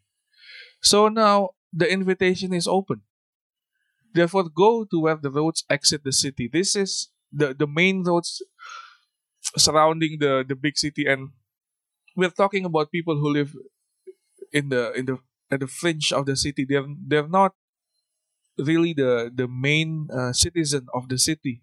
So 0.82 1.08
now 1.08 1.50
the 1.72 1.90
invitation 1.90 2.52
is 2.52 2.66
open. 2.66 3.02
Therefore, 4.14 4.48
go 4.48 4.84
to 4.84 5.00
where 5.00 5.16
the 5.16 5.30
roads 5.30 5.64
exit 5.70 6.02
the 6.04 6.12
city. 6.12 6.48
This 6.52 6.74
is 6.76 7.10
the, 7.32 7.54
the 7.54 7.66
main 7.66 8.02
roads 8.04 8.42
surrounding 9.56 10.18
the, 10.20 10.44
the 10.46 10.54
big 10.54 10.76
city, 10.76 11.04
and 11.06 11.30
we're 12.16 12.30
talking 12.30 12.64
about 12.64 12.90
people 12.92 13.16
who 13.16 13.30
live 13.32 13.54
in 14.52 14.68
the 14.68 14.92
in 14.92 15.06
the 15.06 15.18
at 15.50 15.60
the 15.60 15.66
fringe 15.66 16.12
of 16.12 16.26
the 16.26 16.36
city. 16.36 16.64
They're 16.68 16.86
they're 17.06 17.28
not 17.28 17.54
really 18.58 18.92
the 18.92 19.30
the 19.34 19.48
main 19.48 20.08
uh, 20.12 20.32
citizen 20.32 20.86
of 20.94 21.08
the 21.08 21.18
city. 21.18 21.62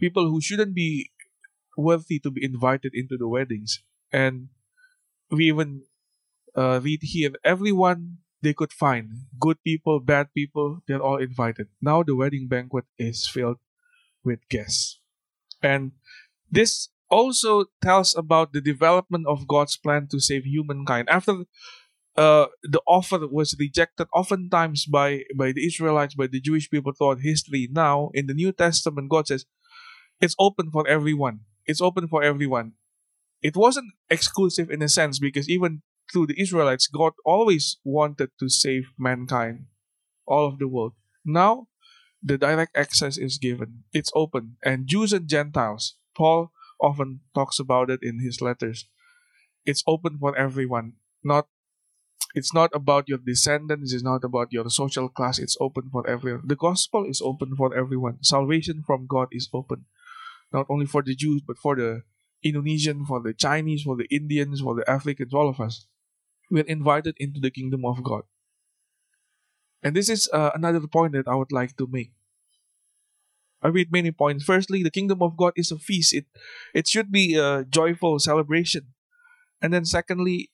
People 0.00 0.30
who 0.30 0.40
shouldn't 0.40 0.74
be 0.74 1.10
worthy 1.76 2.18
to 2.20 2.30
be 2.30 2.44
invited 2.44 2.92
into 2.94 3.16
the 3.16 3.28
weddings, 3.28 3.82
and 4.12 4.48
we 5.30 5.48
even 5.48 5.84
uh, 6.56 6.80
read 6.82 7.00
here 7.02 7.32
everyone 7.44 8.18
they 8.42 8.52
could 8.52 8.72
find 8.72 9.10
good 9.40 9.56
people, 9.64 9.98
bad 10.00 10.28
people, 10.34 10.82
they're 10.86 11.02
all 11.02 11.16
invited. 11.16 11.68
Now 11.80 12.02
the 12.02 12.14
wedding 12.14 12.46
banquet 12.46 12.84
is 12.98 13.26
filled 13.26 13.56
with 14.22 14.46
guests. 14.48 15.00
And 15.62 15.92
this 16.50 16.90
also 17.10 17.66
tells 17.82 18.14
about 18.14 18.52
the 18.52 18.60
development 18.60 19.26
of 19.26 19.48
God's 19.48 19.76
plan 19.76 20.08
to 20.10 20.20
save 20.20 20.44
humankind. 20.44 21.08
After 21.08 21.44
uh, 22.16 22.46
the 22.62 22.80
offer 22.86 23.26
was 23.26 23.56
rejected 23.58 24.06
oftentimes 24.14 24.86
by, 24.86 25.24
by 25.34 25.52
the 25.52 25.66
Israelites, 25.66 26.14
by 26.14 26.26
the 26.26 26.40
Jewish 26.40 26.70
people 26.70 26.92
throughout 26.92 27.20
history. 27.20 27.68
Now, 27.70 28.10
in 28.14 28.26
the 28.26 28.34
New 28.34 28.52
Testament, 28.52 29.10
God 29.10 29.26
says 29.26 29.46
it's 30.20 30.36
open 30.38 30.70
for 30.70 30.86
everyone. 30.86 31.40
It's 31.66 31.80
open 31.80 32.08
for 32.08 32.22
everyone. 32.22 32.72
It 33.42 33.56
wasn't 33.56 33.92
exclusive 34.10 34.70
in 34.70 34.82
a 34.82 34.88
sense 34.88 35.18
because 35.18 35.48
even 35.48 35.82
through 36.14 36.28
the 36.28 36.40
Israelites, 36.40 36.86
God 36.86 37.12
always 37.26 37.76
wanted 37.84 38.30
to 38.38 38.48
save 38.48 38.92
mankind, 38.96 39.66
all 40.26 40.46
of 40.46 40.58
the 40.60 40.68
world. 40.68 40.92
Now, 41.24 41.66
the 42.22 42.38
direct 42.38 42.76
access 42.76 43.18
is 43.18 43.36
given. 43.36 43.82
It's 43.92 44.12
open. 44.14 44.56
And 44.64 44.86
Jews 44.86 45.12
and 45.12 45.28
Gentiles, 45.28 45.96
Paul 46.16 46.52
often 46.80 47.20
talks 47.34 47.58
about 47.58 47.90
it 47.90 48.00
in 48.02 48.20
his 48.20 48.40
letters. 48.40 48.86
It's 49.66 49.82
open 49.86 50.18
for 50.18 50.36
everyone. 50.38 50.94
Not 51.22 51.48
it's 52.34 52.52
not 52.52 52.70
about 52.74 53.08
your 53.08 53.18
descendants, 53.18 53.92
it's 53.92 54.02
not 54.02 54.24
about 54.24 54.52
your 54.52 54.68
social 54.68 55.08
class, 55.08 55.38
it's 55.38 55.56
open 55.60 55.88
for 55.92 56.08
everyone. 56.08 56.42
The 56.44 56.56
gospel 56.56 57.04
is 57.04 57.22
open 57.22 57.54
for 57.54 57.76
everyone. 57.76 58.18
Salvation 58.22 58.82
from 58.84 59.06
God 59.06 59.28
is 59.30 59.48
open. 59.52 59.86
Not 60.52 60.66
only 60.68 60.86
for 60.86 61.02
the 61.02 61.14
Jews, 61.14 61.42
but 61.46 61.58
for 61.58 61.76
the 61.76 62.02
Indonesian, 62.42 63.06
for 63.06 63.20
the 63.22 63.34
Chinese, 63.34 63.82
for 63.82 63.96
the 63.96 64.08
Indians, 64.10 64.60
for 64.60 64.74
the 64.74 64.88
Africans, 64.90 65.32
all 65.32 65.48
of 65.48 65.60
us. 65.60 65.86
We're 66.54 66.70
invited 66.70 67.16
into 67.18 67.40
the 67.40 67.50
kingdom 67.50 67.84
of 67.84 68.04
God. 68.04 68.22
And 69.82 69.96
this 69.96 70.08
is 70.08 70.30
uh, 70.32 70.52
another 70.54 70.86
point 70.86 71.12
that 71.14 71.26
I 71.26 71.34
would 71.34 71.50
like 71.50 71.76
to 71.78 71.88
make. 71.90 72.12
I 73.60 73.68
read 73.74 73.90
many 73.90 74.12
points. 74.12 74.44
Firstly, 74.44 74.84
the 74.84 74.94
kingdom 74.94 75.20
of 75.20 75.36
God 75.36 75.54
is 75.56 75.72
a 75.72 75.78
feast. 75.78 76.14
It 76.14 76.26
it 76.72 76.86
should 76.86 77.10
be 77.10 77.34
a 77.34 77.64
joyful 77.64 78.20
celebration. 78.20 78.94
And 79.60 79.74
then 79.74 79.84
secondly, 79.84 80.52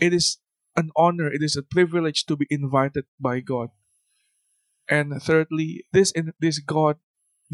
it 0.00 0.12
is 0.12 0.38
an 0.74 0.90
honor, 0.96 1.30
it 1.30 1.46
is 1.46 1.54
a 1.54 1.62
privilege 1.62 2.26
to 2.26 2.34
be 2.34 2.50
invited 2.50 3.06
by 3.20 3.38
God. 3.38 3.70
And 4.88 5.22
thirdly, 5.22 5.86
this 5.92 6.12
this 6.40 6.58
God, 6.58 6.98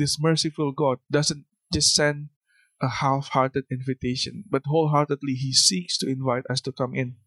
this 0.00 0.16
merciful 0.16 0.72
God, 0.72 1.04
doesn't 1.12 1.44
just 1.76 1.92
send 1.92 2.32
a 2.80 2.88
half-hearted 3.04 3.68
invitation, 3.70 4.44
but 4.48 4.64
wholeheartedly 4.64 5.34
He 5.44 5.52
seeks 5.52 5.98
to 5.98 6.08
invite 6.08 6.48
us 6.48 6.62
to 6.62 6.72
come 6.72 6.96
in. 6.96 7.20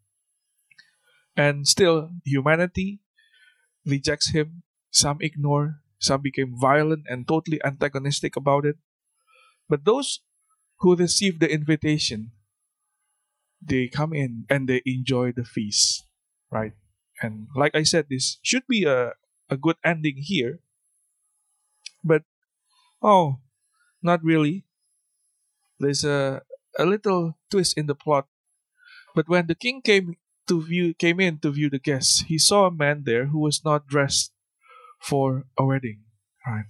And 1.40 1.64
still, 1.64 2.12
humanity 2.28 3.00
rejects 3.88 4.36
Him. 4.36 4.64
Some 4.92 5.24
ignore, 5.24 5.80
some 5.96 6.20
became 6.20 6.60
violent 6.60 7.08
and 7.08 7.24
totally 7.24 7.64
antagonistic 7.64 8.36
about 8.36 8.66
it. 8.66 8.76
But 9.70 9.86
those 9.86 10.20
who 10.84 10.98
receive 11.00 11.40
the 11.40 11.48
invitation, 11.48 12.36
they 13.64 13.88
come 13.88 14.12
in 14.12 14.44
and 14.50 14.68
they 14.68 14.82
enjoy 14.86 15.32
the 15.32 15.46
feast, 15.46 16.04
right? 16.52 16.74
And 17.22 17.48
like 17.56 17.72
I 17.74 17.84
said, 17.84 18.08
this 18.10 18.40
should 18.44 18.68
be 18.68 18.84
a, 18.84 19.16
a 19.50 19.56
good 19.56 19.78
ending 19.80 20.20
here. 20.20 20.60
But, 22.04 22.24
oh, 23.02 23.40
not 24.04 24.20
really. 24.24 24.66
There's 25.80 26.04
a, 26.04 26.42
a 26.78 26.86
little 26.86 27.38
twist 27.50 27.78
in 27.78 27.88
the 27.88 27.96
plot. 27.96 28.28
But 29.16 29.30
when 29.30 29.48
the 29.48 29.56
king 29.56 29.82
came 29.82 30.16
to 30.50 30.62
view 30.62 30.98
came 30.98 31.22
in 31.22 31.38
to 31.40 31.54
view 31.54 31.70
the 31.70 31.80
guests, 31.80 32.26
he 32.28 32.38
saw 32.42 32.66
a 32.66 32.74
man 32.74 33.06
there 33.06 33.30
who 33.30 33.40
was 33.40 33.64
not 33.64 33.88
dressed 33.88 34.34
for 35.00 35.46
a 35.56 35.64
wedding. 35.64 36.04
Right. 36.46 36.66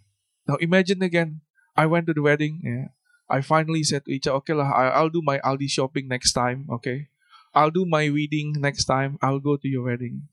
Now 0.47 0.59
imagine 0.59 1.01
again, 1.01 1.41
I 1.75 1.87
went 1.87 2.05
to 2.07 2.13
the 2.13 2.21
wedding. 2.21 2.61
Yeah. 2.61 2.91
I 3.31 3.41
finally 3.41 3.83
said 3.83 4.05
to 4.05 4.11
Icha, 4.11 4.35
okay 4.43 4.53
lah, 4.53 4.67
I'll 4.69 5.13
do 5.13 5.23
my 5.23 5.39
Aldi 5.39 5.69
shopping 5.69 6.07
next 6.07 6.33
time. 6.33 6.67
Okay. 6.69 7.07
I'll 7.53 7.71
do 7.71 7.85
my 7.85 8.05
reading 8.05 8.53
next 8.57 8.85
time. 8.85 9.17
I'll 9.21 9.39
go 9.39 9.55
to 9.55 9.67
your 9.67 9.85
wedding. 9.87 10.27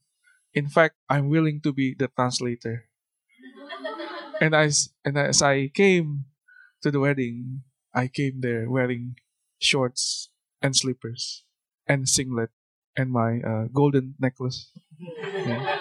In 0.53 0.67
fact, 0.67 0.97
I'm 1.09 1.29
willing 1.29 1.61
to 1.61 1.71
be 1.71 1.93
the 1.93 2.09
translator. 2.09 2.89
and 4.41 4.53
as 4.53 4.89
and 5.05 5.17
as 5.17 5.41
I 5.41 5.69
came 5.69 6.25
to 6.81 6.89
the 6.89 6.99
wedding, 6.99 7.63
I 7.93 8.09
came 8.09 8.41
there 8.41 8.69
wearing 8.69 9.17
shorts 9.61 10.29
and 10.61 10.75
slippers 10.75 11.45
and 11.85 12.09
singlet 12.09 12.49
and 12.97 13.11
my 13.11 13.39
uh, 13.45 13.65
golden 13.71 14.15
necklace 14.19 14.71
yeah. 15.21 15.77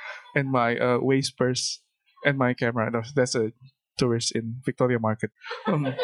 and 0.34 0.50
my 0.50 0.76
uh, 0.76 0.98
waist 0.98 1.36
purse 1.36 1.80
and 2.24 2.38
my 2.38 2.54
camera. 2.54 2.90
That's 3.14 3.34
a 3.34 3.52
tourist 3.98 4.32
in 4.34 4.60
Victoria 4.64 4.98
Market. 4.98 5.30
Um, 5.66 5.94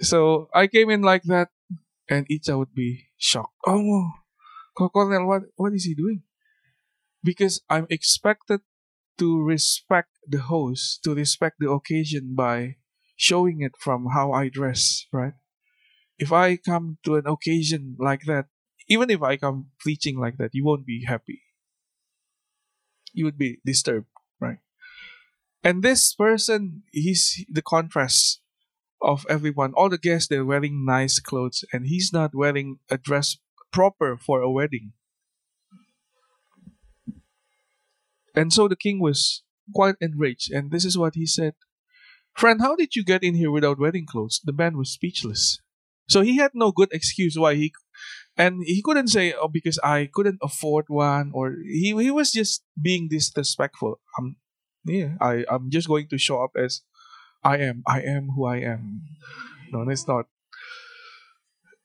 so 0.00 0.48
I 0.54 0.66
came 0.66 0.90
in 0.90 1.02
like 1.02 1.22
that, 1.24 1.48
and 2.08 2.26
Icha 2.28 2.58
would 2.58 2.74
be 2.74 3.08
shocked. 3.18 3.54
Oh, 3.66 4.10
Cornel, 4.76 5.26
what 5.26 5.42
what 5.56 5.72
is 5.72 5.84
he 5.84 5.94
doing? 5.94 6.22
Because 7.22 7.60
I'm 7.68 7.86
expected 7.90 8.60
to 9.18 9.42
respect 9.42 10.10
the 10.28 10.40
host, 10.40 11.02
to 11.04 11.14
respect 11.14 11.56
the 11.58 11.70
occasion 11.70 12.34
by 12.36 12.76
showing 13.16 13.62
it 13.62 13.72
from 13.80 14.08
how 14.12 14.32
I 14.32 14.48
dress, 14.48 15.06
right? 15.12 15.32
If 16.18 16.32
I 16.32 16.56
come 16.56 16.98
to 17.04 17.16
an 17.16 17.26
occasion 17.26 17.96
like 17.98 18.24
that, 18.26 18.46
even 18.88 19.10
if 19.10 19.22
I 19.22 19.36
come 19.36 19.66
preaching 19.78 20.18
like 20.18 20.38
that, 20.38 20.54
you 20.54 20.64
won't 20.64 20.86
be 20.86 21.04
happy. 21.04 21.42
You 23.12 23.24
would 23.24 23.38
be 23.38 23.58
disturbed, 23.64 24.06
right? 24.40 24.58
And 25.64 25.82
this 25.82 26.14
person, 26.14 26.82
he's 26.92 27.44
the 27.48 27.62
contrast 27.62 28.40
of 29.02 29.26
everyone. 29.28 29.72
All 29.74 29.88
the 29.88 29.98
guests, 29.98 30.28
they're 30.28 30.44
wearing 30.44 30.84
nice 30.84 31.18
clothes, 31.18 31.64
and 31.72 31.86
he's 31.86 32.12
not 32.12 32.34
wearing 32.34 32.78
a 32.90 32.98
dress 32.98 33.36
proper 33.72 34.16
for 34.16 34.40
a 34.40 34.50
wedding. 34.50 34.92
And 38.34 38.52
so 38.52 38.68
the 38.68 38.76
king 38.76 39.00
was 39.00 39.42
quite 39.74 39.96
enraged, 40.00 40.52
and 40.52 40.70
this 40.70 40.84
is 40.84 40.96
what 40.96 41.14
he 41.14 41.26
said 41.26 41.54
Friend, 42.36 42.60
how 42.60 42.76
did 42.76 42.94
you 42.94 43.02
get 43.02 43.22
in 43.22 43.34
here 43.34 43.50
without 43.50 43.78
wedding 43.78 44.04
clothes? 44.06 44.42
The 44.44 44.52
man 44.52 44.76
was 44.76 44.90
speechless. 44.90 45.58
So 46.06 46.20
he 46.20 46.36
had 46.36 46.50
no 46.54 46.70
good 46.70 46.90
excuse 46.92 47.36
why 47.36 47.54
he 47.54 47.72
and 48.36 48.62
he 48.64 48.82
couldn't 48.82 49.08
say 49.08 49.32
oh 49.32 49.48
because 49.48 49.78
I 49.82 50.08
couldn't 50.12 50.38
afford 50.42 50.86
one 50.88 51.30
or 51.34 51.56
he 51.64 51.94
he 51.96 52.10
was 52.10 52.32
just 52.32 52.62
being 52.80 53.08
disrespectful. 53.08 54.00
I'm 54.18 54.36
yeah, 54.84 55.16
I 55.20 55.44
I'm 55.50 55.70
just 55.70 55.88
going 55.88 56.08
to 56.08 56.18
show 56.18 56.42
up 56.42 56.52
as 56.56 56.82
I 57.42 57.58
am. 57.58 57.82
I 57.86 58.02
am 58.02 58.30
who 58.36 58.46
I 58.46 58.58
am. 58.58 59.02
No, 59.72 59.88
it's 59.88 60.06
not. 60.06 60.26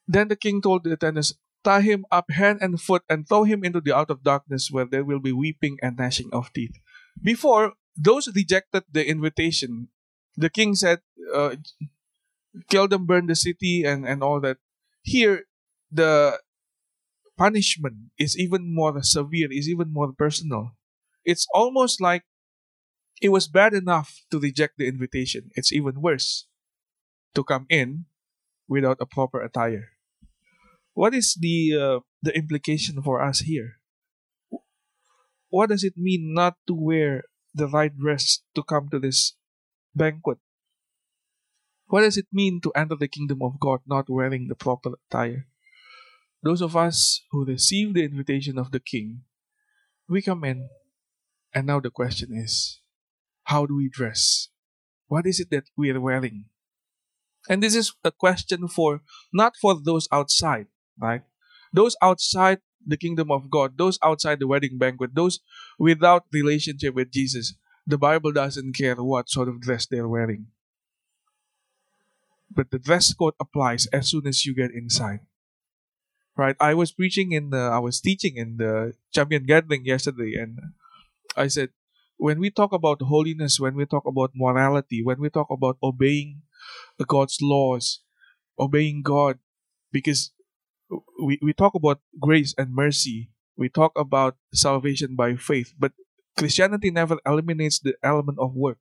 Then 0.07 0.27
the 0.27 0.35
king 0.35 0.61
told 0.61 0.83
the 0.83 0.93
attendants, 0.93 1.33
Tie 1.63 1.81
him 1.81 2.05
up 2.11 2.31
hand 2.31 2.57
and 2.59 2.81
foot 2.81 3.03
and 3.07 3.27
throw 3.29 3.43
him 3.43 3.63
into 3.63 3.81
the 3.81 3.95
outer 3.95 4.17
darkness 4.17 4.69
where 4.71 4.85
there 4.85 5.05
will 5.05 5.19
be 5.19 5.31
weeping 5.31 5.77
and 5.81 5.95
gnashing 5.95 6.29
of 6.33 6.51
teeth. 6.53 6.73
Before, 7.21 7.73
those 7.95 8.27
rejected 8.33 8.85
the 8.91 9.07
invitation 9.07 9.89
the 10.37 10.49
king 10.49 10.75
said, 10.75 10.99
uh, 11.33 11.55
kill 12.69 12.87
them, 12.87 13.05
burn 13.05 13.27
the 13.27 13.35
city, 13.35 13.83
and, 13.83 14.07
and 14.07 14.23
all 14.23 14.39
that. 14.41 14.57
Here, 15.01 15.45
the 15.91 16.39
punishment 17.37 18.11
is 18.17 18.37
even 18.37 18.73
more 18.73 19.01
severe, 19.03 19.51
is 19.51 19.69
even 19.69 19.91
more 19.91 20.13
personal. 20.13 20.77
It's 21.25 21.47
almost 21.53 22.01
like 22.01 22.23
it 23.21 23.29
was 23.29 23.47
bad 23.47 23.73
enough 23.73 24.23
to 24.31 24.39
reject 24.39 24.77
the 24.77 24.87
invitation. 24.87 25.51
It's 25.55 25.71
even 25.71 26.01
worse 26.01 26.47
to 27.35 27.43
come 27.43 27.65
in 27.69 28.05
without 28.67 28.97
a 28.99 29.05
proper 29.05 29.41
attire. 29.41 29.93
What 30.93 31.13
is 31.13 31.35
the 31.39 31.75
uh, 31.77 31.99
the 32.21 32.35
implication 32.35 33.01
for 33.01 33.21
us 33.21 33.41
here? 33.41 33.79
What 35.49 35.69
does 35.69 35.83
it 35.83 35.97
mean 35.97 36.33
not 36.33 36.55
to 36.67 36.73
wear 36.73 37.23
the 37.53 37.67
right 37.67 37.95
dress 37.95 38.39
to 38.55 38.63
come 38.63 38.89
to 38.89 38.99
this 38.99 39.35
banquet. 39.95 40.39
What 41.87 42.01
does 42.01 42.17
it 42.17 42.27
mean 42.31 42.61
to 42.61 42.71
enter 42.75 42.95
the 42.95 43.07
kingdom 43.07 43.41
of 43.41 43.59
God 43.59 43.81
not 43.85 44.09
wearing 44.09 44.47
the 44.47 44.55
proper 44.55 44.95
attire? 45.07 45.47
Those 46.43 46.61
of 46.61 46.75
us 46.75 47.21
who 47.31 47.45
receive 47.45 47.93
the 47.93 48.03
invitation 48.03 48.57
of 48.57 48.71
the 48.71 48.79
king, 48.79 49.21
we 50.09 50.21
come 50.21 50.43
in, 50.43 50.69
and 51.53 51.67
now 51.67 51.79
the 51.79 51.91
question 51.91 52.29
is 52.33 52.81
how 53.43 53.65
do 53.65 53.75
we 53.75 53.89
dress? 53.89 54.49
What 55.07 55.25
is 55.25 55.39
it 55.39 55.49
that 55.51 55.65
we 55.77 55.91
are 55.91 55.99
wearing? 55.99 56.45
And 57.49 57.61
this 57.61 57.75
is 57.75 57.93
a 58.03 58.11
question 58.11 58.67
for 58.67 59.01
not 59.33 59.53
for 59.61 59.79
those 59.79 60.07
outside, 60.11 60.67
right? 60.97 61.23
Those 61.73 61.95
outside 62.01 62.59
the 62.85 62.97
kingdom 62.97 63.31
of 63.31 63.49
God, 63.49 63.77
those 63.77 63.99
outside 64.03 64.39
the 64.39 64.47
wedding 64.47 64.77
banquet, 64.77 65.11
those 65.13 65.39
without 65.77 66.25
relationship 66.31 66.95
with 66.95 67.11
Jesus, 67.11 67.53
the 67.85 67.97
Bible 67.97 68.31
doesn't 68.31 68.73
care 68.73 68.95
what 68.95 69.29
sort 69.29 69.47
of 69.47 69.61
dress 69.61 69.85
they're 69.85 70.07
wearing. 70.07 70.47
But 72.49 72.71
the 72.71 72.79
dress 72.79 73.13
code 73.13 73.33
applies 73.39 73.87
as 73.87 74.09
soon 74.09 74.27
as 74.27 74.45
you 74.45 74.53
get 74.53 74.71
inside. 74.71 75.21
Right? 76.41 76.57
I 76.59 76.73
was 76.73 76.91
preaching 76.91 77.33
in 77.33 77.51
the, 77.51 77.69
I 77.69 77.77
was 77.77 78.01
teaching 78.01 78.35
in 78.35 78.57
the 78.57 78.93
champion 79.13 79.45
gathering 79.45 79.85
yesterday, 79.85 80.33
and 80.41 80.57
I 81.37 81.45
said, 81.47 81.69
when 82.17 82.39
we 82.39 82.49
talk 82.49 82.73
about 82.73 83.01
holiness, 83.03 83.59
when 83.59 83.75
we 83.75 83.85
talk 83.85 84.05
about 84.07 84.31
morality, 84.33 85.03
when 85.03 85.19
we 85.19 85.29
talk 85.29 85.49
about 85.51 85.77
obeying 85.83 86.41
God's 87.07 87.37
laws, 87.41 88.01
obeying 88.57 89.01
God 89.03 89.37
because 89.91 90.31
we, 91.21 91.37
we 91.41 91.53
talk 91.53 91.75
about 91.75 92.01
grace 92.19 92.55
and 92.57 92.73
mercy. 92.73 93.29
We 93.57 93.69
talk 93.69 93.91
about 93.95 94.37
salvation 94.53 95.15
by 95.15 95.35
faith, 95.35 95.73
but 95.77 95.91
Christianity 96.37 96.89
never 96.89 97.17
eliminates 97.25 97.79
the 97.79 97.93
element 98.01 98.39
of 98.39 98.55
work. 98.55 98.79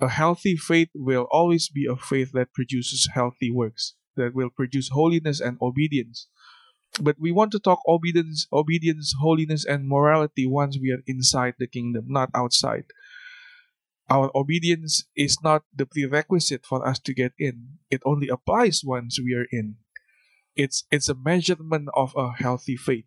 A 0.00 0.08
healthy 0.08 0.56
faith 0.56 0.88
will 0.94 1.28
always 1.30 1.68
be 1.68 1.86
a 1.86 1.94
faith 1.94 2.32
that 2.32 2.52
produces 2.52 3.10
healthy 3.14 3.50
works, 3.52 3.94
that 4.20 4.34
will 4.36 4.50
produce 4.50 4.90
holiness 4.92 5.40
and 5.40 5.56
obedience. 5.60 6.28
But 7.00 7.16
we 7.18 7.32
want 7.32 7.52
to 7.52 7.60
talk 7.60 7.80
obedience, 7.86 8.46
obedience, 8.52 9.14
holiness, 9.18 9.64
and 9.64 9.88
morality 9.88 10.46
once 10.46 10.76
we 10.76 10.90
are 10.90 11.02
inside 11.06 11.54
the 11.58 11.66
kingdom, 11.66 12.06
not 12.08 12.30
outside. 12.34 12.84
Our 14.10 14.30
obedience 14.34 15.06
is 15.14 15.38
not 15.40 15.62
the 15.70 15.86
prerequisite 15.86 16.66
for 16.66 16.82
us 16.82 16.98
to 17.06 17.14
get 17.14 17.32
in. 17.38 17.78
It 17.90 18.02
only 18.04 18.26
applies 18.26 18.82
once 18.82 19.22
we 19.22 19.34
are 19.38 19.46
in. 19.54 19.76
It's 20.56 20.82
it's 20.90 21.08
a 21.08 21.14
measurement 21.14 21.88
of 21.94 22.12
a 22.18 22.34
healthy 22.34 22.76
faith. 22.76 23.06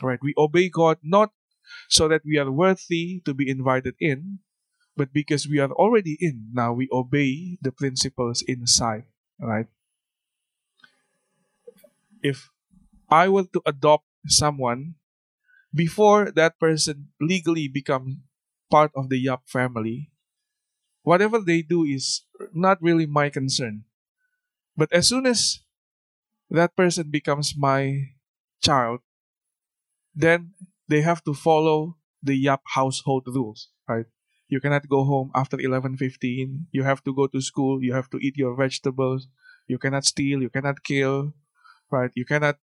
Right? 0.00 0.22
We 0.22 0.34
obey 0.38 0.70
God 0.70 0.98
not 1.02 1.34
so 1.90 2.06
that 2.06 2.22
we 2.24 2.38
are 2.38 2.50
worthy 2.50 3.20
to 3.26 3.34
be 3.34 3.50
invited 3.50 3.98
in, 3.98 4.38
but 4.94 5.12
because 5.12 5.48
we 5.48 5.58
are 5.58 5.72
already 5.74 6.16
in, 6.20 6.54
now 6.54 6.72
we 6.72 6.86
obey 6.92 7.58
the 7.60 7.72
principles 7.72 8.46
inside. 8.46 9.10
Right? 9.42 9.66
If 12.26 12.50
I 13.10 13.28
were 13.30 13.46
to 13.54 13.62
adopt 13.66 14.06
someone 14.26 14.96
before 15.74 16.32
that 16.32 16.58
person 16.60 17.12
legally 17.20 17.68
becomes 17.68 18.18
part 18.70 18.92
of 18.96 19.10
the 19.10 19.18
Yap 19.18 19.48
family, 19.48 20.10
whatever 21.02 21.40
they 21.40 21.62
do 21.62 21.84
is 21.84 22.24
not 22.54 22.82
really 22.82 23.06
my 23.06 23.30
concern. 23.30 23.84
But 24.76 24.92
as 24.92 25.08
soon 25.08 25.26
as 25.26 25.60
that 26.50 26.76
person 26.76 27.10
becomes 27.10 27.56
my 27.56 28.14
child, 28.62 29.00
then 30.14 30.52
they 30.88 31.02
have 31.02 31.22
to 31.24 31.34
follow 31.34 31.96
the 32.22 32.34
Yap 32.36 32.62
household 32.74 33.24
rules, 33.26 33.68
right? 33.88 34.06
You 34.48 34.60
cannot 34.60 34.88
go 34.88 35.04
home 35.04 35.30
after 35.34 35.58
11:15. 35.60 36.66
You 36.72 36.82
have 36.84 37.02
to 37.04 37.14
go 37.14 37.26
to 37.26 37.40
school. 37.40 37.82
You 37.82 37.92
have 37.94 38.08
to 38.10 38.18
eat 38.18 38.36
your 38.36 38.54
vegetables. 38.56 39.26
You 39.66 39.78
cannot 39.78 40.04
steal. 40.04 40.40
You 40.42 40.50
cannot 40.50 40.82
kill, 40.84 41.34
right? 41.90 42.10
You 42.14 42.24
cannot 42.24 42.58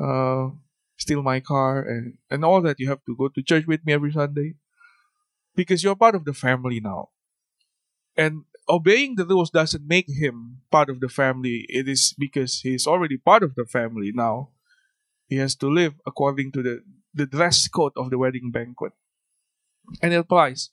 uh, 0.00 0.50
steal 0.96 1.22
my 1.22 1.40
car 1.40 1.82
and 1.82 2.18
and 2.30 2.44
all 2.44 2.60
that. 2.62 2.80
You 2.80 2.88
have 2.88 3.04
to 3.06 3.16
go 3.16 3.28
to 3.28 3.42
church 3.42 3.66
with 3.66 3.84
me 3.84 3.92
every 3.92 4.12
Sunday 4.12 4.54
because 5.54 5.82
you're 5.82 5.96
part 5.96 6.14
of 6.14 6.24
the 6.24 6.34
family 6.34 6.80
now. 6.80 7.10
And 8.16 8.44
obeying 8.68 9.16
the 9.16 9.26
rules 9.26 9.50
doesn't 9.50 9.86
make 9.86 10.06
him 10.08 10.62
part 10.70 10.90
of 10.90 11.00
the 11.00 11.08
family. 11.08 11.66
It 11.68 11.88
is 11.88 12.14
because 12.18 12.60
he's 12.60 12.86
already 12.86 13.16
part 13.16 13.42
of 13.42 13.54
the 13.54 13.64
family 13.64 14.12
now. 14.14 14.50
He 15.28 15.36
has 15.36 15.54
to 15.56 15.68
live 15.68 15.94
according 16.06 16.52
to 16.52 16.62
the, 16.62 16.82
the 17.14 17.26
dress 17.26 17.68
code 17.68 17.92
of 17.96 18.10
the 18.10 18.18
wedding 18.18 18.50
banquet. 18.50 18.92
And 20.02 20.12
it 20.12 20.16
applies. 20.16 20.70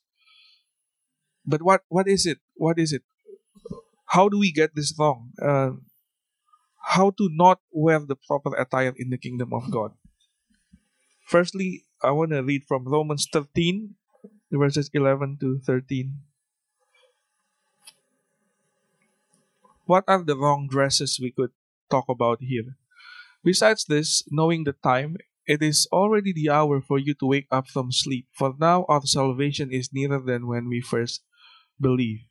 But 1.45 1.61
what, 1.61 1.81
what 1.89 2.07
is 2.07 2.25
it? 2.25 2.39
What 2.55 2.79
is 2.79 2.93
it? 2.93 3.03
How 4.07 4.29
do 4.29 4.37
we 4.39 4.51
get 4.51 4.75
this 4.75 4.93
wrong? 4.97 5.31
Uh, 5.41 5.71
how 6.83 7.11
to 7.11 7.29
not 7.31 7.59
wear 7.71 7.99
the 7.99 8.15
proper 8.15 8.55
attire 8.55 8.93
in 8.97 9.09
the 9.09 9.17
kingdom 9.17 9.53
of 9.53 9.71
God? 9.71 9.93
Firstly, 11.25 11.85
I 12.03 12.11
want 12.11 12.31
to 12.31 12.43
read 12.43 12.63
from 12.67 12.85
Romans 12.85 13.27
13, 13.31 13.95
verses 14.51 14.89
11 14.93 15.37
to 15.41 15.59
13. 15.65 16.19
what 19.85 20.03
are 20.07 20.23
the 20.23 20.37
wrong 20.37 20.67
dresses 20.67 21.19
we 21.21 21.31
could 21.31 21.51
talk 21.89 22.05
about 22.07 22.41
here? 22.41 22.75
Besides 23.43 23.85
this, 23.85 24.23
knowing 24.31 24.63
the 24.63 24.73
time, 24.73 25.17
it 25.45 25.61
is 25.61 25.87
already 25.91 26.31
the 26.31 26.49
hour 26.49 26.79
for 26.79 26.97
you 26.97 27.13
to 27.15 27.25
wake 27.25 27.47
up 27.51 27.67
from 27.67 27.91
sleep, 27.91 28.27
for 28.31 28.55
now 28.57 28.85
our 28.87 29.05
salvation 29.05 29.71
is 29.71 29.91
nearer 29.91 30.19
than 30.19 30.47
when 30.47 30.69
we 30.69 30.79
first 30.79 31.23
believed. 31.79 32.23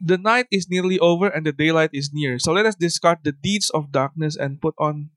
The 0.00 0.18
night 0.18 0.46
is 0.50 0.68
nearly 0.68 0.98
over 0.98 1.28
and 1.28 1.44
the 1.44 1.52
daylight 1.52 1.90
is 1.92 2.10
near. 2.12 2.38
So 2.38 2.52
let 2.52 2.66
us 2.66 2.74
discard 2.74 3.18
the 3.22 3.32
deeds 3.32 3.70
of 3.70 3.92
darkness 3.92 4.36
and 4.36 4.60
put 4.60 4.74
on 4.78 5.10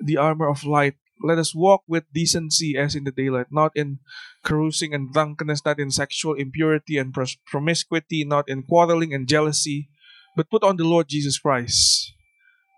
the 0.00 0.16
armor 0.16 0.48
of 0.48 0.64
light. 0.64 0.94
Let 1.22 1.38
us 1.38 1.54
walk 1.54 1.82
with 1.86 2.04
decency 2.12 2.76
as 2.76 2.96
in 2.96 3.04
the 3.04 3.12
daylight, 3.12 3.46
not 3.50 3.72
in 3.74 4.00
carousing 4.44 4.92
and 4.92 5.12
drunkenness, 5.12 5.64
not 5.64 5.78
in 5.78 5.90
sexual 5.90 6.34
impurity 6.34 6.98
and 6.98 7.14
promiscuity, 7.46 8.24
not 8.24 8.48
in 8.48 8.64
quarreling 8.64 9.14
and 9.14 9.28
jealousy 9.28 9.88
but 10.36 10.50
put 10.50 10.62
on 10.62 10.76
the 10.76 10.84
Lord 10.84 11.08
Jesus 11.08 11.38
Christ. 11.38 12.12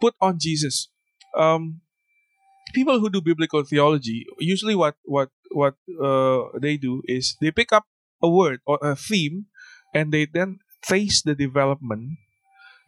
Put 0.01 0.15
on 0.21 0.39
Jesus. 0.39 0.89
Um, 1.37 1.81
people 2.75 3.01
who 3.01 3.11
do 3.11 3.21
biblical 3.21 3.65
theology 3.65 4.27
usually 4.39 4.75
what 4.75 4.97
what 5.05 5.31
what 5.53 5.75
uh, 6.03 6.53
they 6.61 6.77
do 6.77 7.03
is 7.07 7.37
they 7.41 7.51
pick 7.51 7.73
up 7.73 7.85
a 8.23 8.29
word 8.29 8.61
or 8.67 8.79
a 8.83 8.97
theme, 8.97 9.47
and 9.95 10.13
they 10.13 10.27
then 10.27 10.59
trace 10.87 11.23
the 11.23 11.35
development 11.35 12.19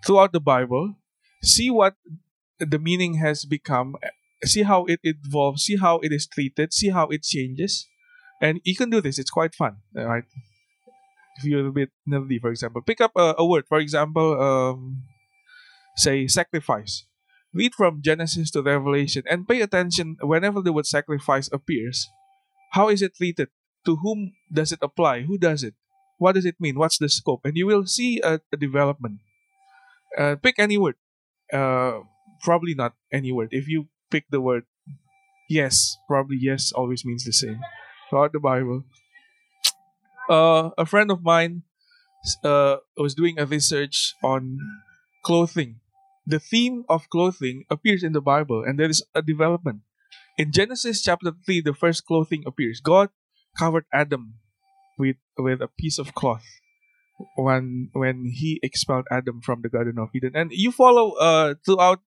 throughout 0.06 0.32
the 0.32 0.40
Bible, 0.40 0.94
see 1.42 1.70
what 1.70 1.94
the 2.58 2.78
meaning 2.78 3.14
has 3.14 3.44
become, 3.44 3.96
see 4.44 4.62
how 4.62 4.84
it 4.86 5.00
evolves, 5.02 5.64
see 5.64 5.76
how 5.76 5.98
it 5.98 6.12
is 6.12 6.26
treated, 6.26 6.72
see 6.72 6.90
how 6.90 7.06
it 7.08 7.22
changes, 7.22 7.86
and 8.40 8.60
you 8.64 8.76
can 8.76 8.90
do 8.90 9.00
this. 9.00 9.18
It's 9.18 9.30
quite 9.30 9.54
fun, 9.54 9.78
right? 9.94 10.24
if 11.38 11.44
you're 11.44 11.68
a 11.68 11.72
bit 11.72 11.90
nerdy, 12.06 12.40
for 12.40 12.50
example, 12.50 12.82
pick 12.82 13.00
up 13.00 13.12
a, 13.16 13.34
a 13.38 13.46
word. 13.46 13.64
For 13.68 13.78
example, 13.78 14.40
um, 14.42 15.04
say 15.96 16.26
sacrifice. 16.26 17.06
Read 17.54 17.74
from 17.74 18.02
Genesis 18.02 18.50
to 18.52 18.62
Revelation 18.62 19.22
and 19.30 19.48
pay 19.48 19.62
attention 19.62 20.16
whenever 20.20 20.60
the 20.60 20.72
word 20.72 20.86
sacrifice 20.86 21.48
appears. 21.52 22.06
How 22.72 22.88
is 22.88 23.00
it 23.00 23.16
treated? 23.16 23.48
To 23.86 23.96
whom 23.96 24.32
does 24.52 24.72
it 24.72 24.80
apply? 24.82 25.22
Who 25.22 25.38
does 25.38 25.62
it? 25.62 25.74
What 26.18 26.34
does 26.34 26.44
it 26.44 26.56
mean? 26.60 26.78
What's 26.78 26.98
the 26.98 27.08
scope? 27.08 27.40
And 27.44 27.56
you 27.56 27.66
will 27.66 27.86
see 27.86 28.20
a, 28.20 28.40
a 28.52 28.56
development. 28.56 29.20
Uh, 30.16 30.36
pick 30.36 30.58
any 30.58 30.76
word. 30.76 30.96
Uh, 31.52 32.00
probably 32.42 32.74
not 32.74 32.94
any 33.12 33.32
word. 33.32 33.48
If 33.52 33.68
you 33.68 33.88
pick 34.10 34.24
the 34.30 34.40
word 34.40 34.64
yes, 35.48 35.96
probably 36.06 36.38
yes 36.40 36.72
always 36.72 37.04
means 37.04 37.24
the 37.24 37.32
same 37.32 37.60
throughout 38.10 38.32
the 38.32 38.40
Bible 38.40 38.84
uh, 40.28 40.70
a 40.76 40.86
friend 40.86 41.10
of 41.10 41.22
mine 41.22 41.62
uh, 42.44 42.76
was 42.96 43.14
doing 43.14 43.38
a 43.38 43.46
research 43.46 44.14
on 44.22 44.58
clothing. 45.24 45.80
The 46.26 46.38
theme 46.38 46.84
of 46.88 47.08
clothing 47.08 47.64
appears 47.70 48.02
in 48.02 48.12
the 48.12 48.20
Bible, 48.20 48.62
and 48.62 48.78
there 48.78 48.90
is 48.90 49.02
a 49.14 49.22
development. 49.22 49.80
In 50.36 50.52
Genesis 50.52 51.02
chapter 51.02 51.32
3, 51.46 51.62
the 51.62 51.74
first 51.74 52.04
clothing 52.04 52.44
appears. 52.46 52.80
God 52.80 53.08
covered 53.58 53.86
Adam 53.92 54.34
with, 54.98 55.16
with 55.36 55.60
a 55.60 55.68
piece 55.68 55.98
of 55.98 56.14
cloth 56.14 56.44
when 57.36 57.90
when 57.94 58.30
he 58.32 58.60
expelled 58.62 59.06
Adam 59.10 59.40
from 59.40 59.62
the 59.62 59.68
Garden 59.68 59.98
of 59.98 60.10
Eden. 60.14 60.32
And 60.34 60.52
you 60.52 60.70
follow 60.70 61.12
uh, 61.12 61.54
throughout 61.64 62.00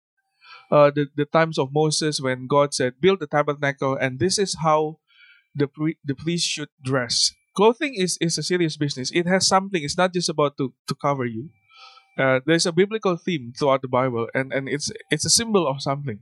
uh, 0.71 0.91
the, 0.93 1.07
the 1.15 1.25
times 1.25 1.57
of 1.57 1.69
Moses 1.73 2.21
when 2.21 2.47
God 2.47 2.73
said, 2.73 3.01
Build 3.01 3.19
the 3.19 3.27
tabernacle, 3.27 3.95
and 3.95 4.19
this 4.19 4.37
is 4.37 4.57
how 4.61 4.99
the, 5.55 5.67
pre- 5.67 5.97
the 6.03 6.13
priest 6.13 6.45
should 6.45 6.69
dress 6.83 7.33
clothing 7.59 7.93
is, 7.95 8.17
is 8.21 8.37
a 8.37 8.43
serious 8.43 8.77
business. 8.77 9.11
It 9.11 9.27
has 9.27 9.45
something. 9.45 9.83
It's 9.83 9.97
not 9.97 10.13
just 10.13 10.29
about 10.29 10.55
to, 10.57 10.73
to 10.87 10.95
cover 10.95 11.25
you. 11.25 11.49
Uh, 12.17 12.39
there's 12.45 12.65
a 12.65 12.71
biblical 12.71 13.17
theme 13.17 13.51
throughout 13.57 13.81
the 13.81 13.87
Bible, 13.87 14.27
and, 14.33 14.53
and 14.53 14.67
it's 14.67 14.91
it's 15.09 15.25
a 15.25 15.29
symbol 15.29 15.67
of 15.67 15.81
something. 15.81 16.19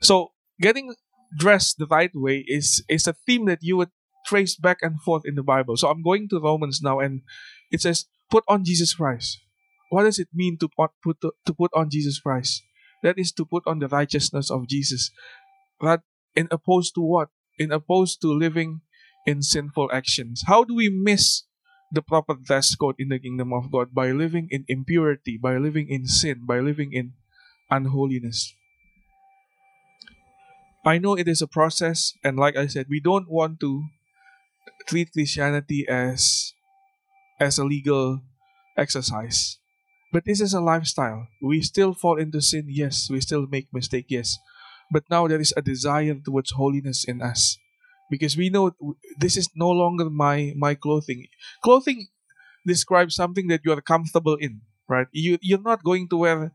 So 0.00 0.32
getting 0.60 0.94
dressed 1.38 1.76
the 1.78 1.86
right 1.86 2.10
way 2.14 2.44
is 2.48 2.84
is 2.88 3.06
a 3.06 3.14
theme 3.26 3.44
that 3.46 3.60
you 3.62 3.76
would 3.76 3.90
trace 4.32 4.56
back 4.56 4.80
and 4.80 4.96
forth 5.04 5.28
in 5.28 5.36
the 5.36 5.44
Bible. 5.44 5.76
So 5.76 5.92
I'm 5.92 6.00
going 6.00 6.32
to 6.32 6.40
Romans 6.40 6.80
now, 6.80 7.04
and 7.04 7.20
it 7.68 7.84
says, 7.84 8.08
"Put 8.32 8.48
on 8.48 8.64
Jesus 8.64 8.96
Christ." 8.96 9.44
What 9.92 10.08
does 10.08 10.16
it 10.16 10.32
mean 10.32 10.56
to 10.64 10.72
put, 10.72 10.96
put 11.04 11.20
to 11.20 11.52
put 11.52 11.68
on 11.76 11.92
Jesus 11.92 12.16
Christ? 12.16 12.64
That 13.04 13.20
is 13.20 13.28
to 13.36 13.44
put 13.44 13.68
on 13.68 13.76
the 13.76 13.92
righteousness 13.92 14.48
of 14.48 14.64
Jesus. 14.64 15.12
That 15.84 16.00
in 16.32 16.48
opposed 16.48 16.96
to 16.96 17.04
what? 17.04 17.28
In 17.60 17.68
opposed 17.76 18.24
to 18.24 18.32
living 18.32 18.80
in 19.28 19.44
sinful 19.44 19.92
actions. 19.92 20.48
How 20.48 20.64
do 20.64 20.72
we 20.72 20.88
miss 20.88 21.44
the 21.92 22.00
proper 22.00 22.40
dress 22.40 22.72
code 22.72 22.96
in 22.96 23.12
the 23.12 23.20
kingdom 23.20 23.52
of 23.52 23.68
God? 23.68 23.92
By 23.92 24.16
living 24.16 24.48
in 24.48 24.64
impurity, 24.64 25.36
by 25.36 25.60
living 25.60 25.92
in 25.92 26.08
sin, 26.08 26.48
by 26.48 26.64
living 26.64 26.96
in 26.96 27.12
unholiness. 27.68 28.56
I 30.88 30.96
know 30.96 31.14
it 31.20 31.28
is 31.28 31.44
a 31.44 31.50
process, 31.50 32.16
and 32.24 32.40
like 32.40 32.56
I 32.56 32.66
said, 32.66 32.88
we 32.88 32.98
don't 32.98 33.28
want 33.28 33.60
to 33.60 33.92
treat 34.86 35.12
Christianity 35.12 35.86
as 35.88 36.52
as 37.40 37.58
a 37.58 37.64
legal 37.64 38.22
exercise. 38.76 39.58
But 40.12 40.24
this 40.24 40.40
is 40.40 40.52
a 40.52 40.60
lifestyle. 40.60 41.28
We 41.40 41.62
still 41.62 41.94
fall 41.94 42.18
into 42.18 42.40
sin, 42.42 42.66
yes. 42.68 43.08
We 43.10 43.20
still 43.20 43.46
make 43.48 43.72
mistake, 43.72 44.06
yes. 44.08 44.38
But 44.92 45.04
now 45.08 45.26
there 45.26 45.40
is 45.40 45.54
a 45.56 45.62
desire 45.62 46.14
towards 46.14 46.52
holiness 46.52 47.04
in 47.08 47.22
us 47.22 47.56
because 48.10 48.36
we 48.36 48.50
know 48.50 48.76
this 49.16 49.36
is 49.38 49.48
no 49.56 49.70
longer 49.70 50.10
my 50.10 50.52
my 50.54 50.74
clothing. 50.76 51.26
Clothing 51.64 52.08
describes 52.66 53.16
something 53.16 53.48
that 53.48 53.64
you 53.64 53.72
are 53.72 53.80
comfortable 53.80 54.36
in, 54.36 54.60
right? 54.88 55.08
You 55.12 55.38
you're 55.40 55.64
not 55.64 55.82
going 55.82 56.08
to 56.12 56.16
wear, 56.18 56.52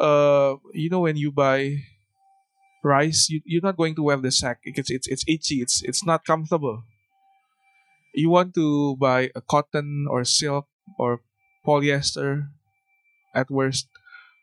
uh, 0.00 0.56
you 0.74 0.90
know, 0.90 1.06
when 1.06 1.16
you 1.16 1.30
buy 1.30 1.86
rice, 2.82 3.28
you, 3.30 3.40
you're 3.44 3.62
not 3.62 3.76
going 3.76 3.94
to 3.94 4.02
wear 4.02 4.16
the 4.16 4.32
sack 4.32 4.58
because 4.64 4.90
it's 4.90 5.06
it's 5.06 5.24
itchy. 5.28 5.62
It's 5.62 5.82
it's 5.82 6.04
not 6.04 6.24
comfortable. 6.24 6.82
You 8.16 8.30
want 8.30 8.54
to 8.56 8.96
buy 8.96 9.28
a 9.36 9.42
cotton 9.44 10.06
or 10.08 10.24
silk 10.24 10.66
or 10.98 11.20
polyester, 11.66 12.48
at 13.34 13.50
worst, 13.50 13.88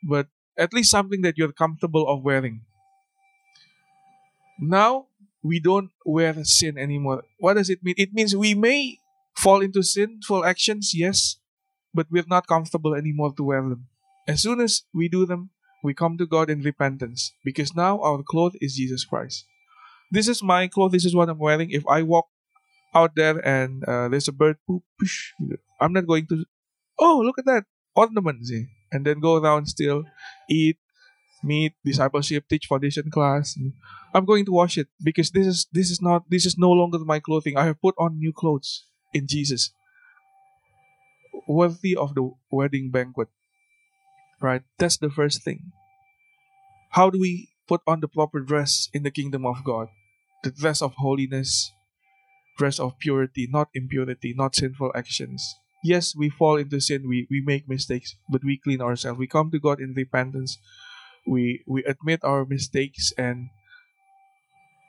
but 0.05 0.27
at 0.55 0.73
least 0.73 0.91
something 0.91 1.25
that 1.25 1.37
you're 1.37 1.51
comfortable 1.51 2.07
of 2.07 2.21
wearing. 2.21 2.61
Now 4.61 5.07
we 5.41 5.59
don't 5.59 5.89
wear 6.05 6.37
sin 6.45 6.77
anymore. 6.77 7.23
What 7.39 7.55
does 7.55 7.69
it 7.71 7.83
mean? 7.83 7.95
It 7.97 8.13
means 8.13 8.35
we 8.35 8.53
may 8.53 8.99
fall 9.35 9.61
into 9.61 9.81
sinful 9.81 10.45
actions, 10.45 10.93
yes, 10.93 11.37
but 11.93 12.07
we're 12.11 12.29
not 12.29 12.45
comfortable 12.45 12.93
anymore 12.93 13.33
to 13.35 13.43
wear 13.43 13.61
them. 13.61 13.87
As 14.27 14.43
soon 14.43 14.61
as 14.61 14.83
we 14.93 15.09
do 15.09 15.25
them, 15.25 15.49
we 15.83 15.93
come 15.93 16.17
to 16.17 16.27
God 16.27 16.49
in 16.49 16.61
repentance 16.61 17.33
because 17.43 17.75
now 17.75 17.99
our 17.99 18.21
cloth 18.21 18.53
is 18.61 18.75
Jesus 18.75 19.03
Christ. 19.03 19.45
This 20.11 20.27
is 20.27 20.43
my 20.43 20.67
cloth. 20.67 20.91
This 20.91 21.05
is 21.05 21.15
what 21.15 21.27
I'm 21.27 21.39
wearing. 21.39 21.71
If 21.71 21.83
I 21.87 22.03
walk 22.03 22.27
out 22.93 23.15
there 23.15 23.37
and 23.45 23.83
uh, 23.85 24.07
there's 24.07 24.27
a 24.27 24.31
bird 24.31 24.57
poop, 24.67 24.83
I'm 25.81 25.93
not 25.93 26.07
going 26.07 26.27
to. 26.27 26.45
Oh, 26.99 27.21
look 27.25 27.39
at 27.39 27.45
that 27.45 27.65
ornaments, 27.95 28.51
eh? 28.53 28.65
and 28.91 29.05
then 29.05 29.19
go 29.19 29.37
around 29.37 29.65
still, 29.67 30.05
eat, 30.49 30.77
meet, 31.43 31.73
discipleship, 31.83 32.45
teach 32.47 32.67
foundation 32.67 33.09
class. 33.09 33.57
I'm 34.13 34.25
going 34.25 34.45
to 34.45 34.51
wash 34.51 34.77
it 34.77 34.87
because 35.01 35.31
this 35.31 35.47
is 35.47 35.67
this 35.73 35.89
is 35.89 36.01
not 36.01 36.29
this 36.29 36.45
is 36.45 36.57
no 36.57 36.71
longer 36.71 36.99
my 36.99 37.19
clothing. 37.19 37.57
I 37.57 37.65
have 37.65 37.81
put 37.81 37.95
on 37.97 38.19
new 38.19 38.31
clothes 38.31 38.85
in 39.13 39.27
Jesus, 39.27 39.73
worthy 41.47 41.95
of 41.95 42.15
the 42.15 42.31
wedding 42.51 42.91
banquet. 42.91 43.27
Right? 44.39 44.61
That's 44.77 44.97
the 44.97 45.09
first 45.09 45.43
thing. 45.43 45.71
How 46.91 47.09
do 47.09 47.19
we 47.19 47.49
put 47.67 47.81
on 47.87 48.01
the 48.01 48.07
proper 48.07 48.39
dress 48.39 48.89
in 48.93 49.03
the 49.03 49.11
kingdom 49.11 49.45
of 49.45 49.63
God? 49.63 49.87
The 50.43 50.51
dress 50.51 50.81
of 50.81 50.93
holiness, 50.97 51.71
dress 52.57 52.79
of 52.79 52.97
purity, 52.99 53.47
not 53.49 53.69
impurity, 53.73 54.33
not 54.35 54.55
sinful 54.55 54.91
actions. 54.95 55.55
Yes, 55.83 56.15
we 56.15 56.29
fall 56.29 56.57
into 56.57 56.79
sin, 56.79 57.07
we, 57.07 57.27
we 57.29 57.41
make 57.41 57.67
mistakes, 57.67 58.15
but 58.29 58.43
we 58.43 58.57
clean 58.57 58.81
ourselves. 58.81 59.19
We 59.19 59.27
come 59.27 59.51
to 59.51 59.59
God 59.59 59.81
in 59.81 59.93
repentance. 59.93 60.57
We 61.27 61.63
we 61.67 61.83
admit 61.83 62.23
our 62.23 62.45
mistakes 62.45 63.11
and 63.17 63.49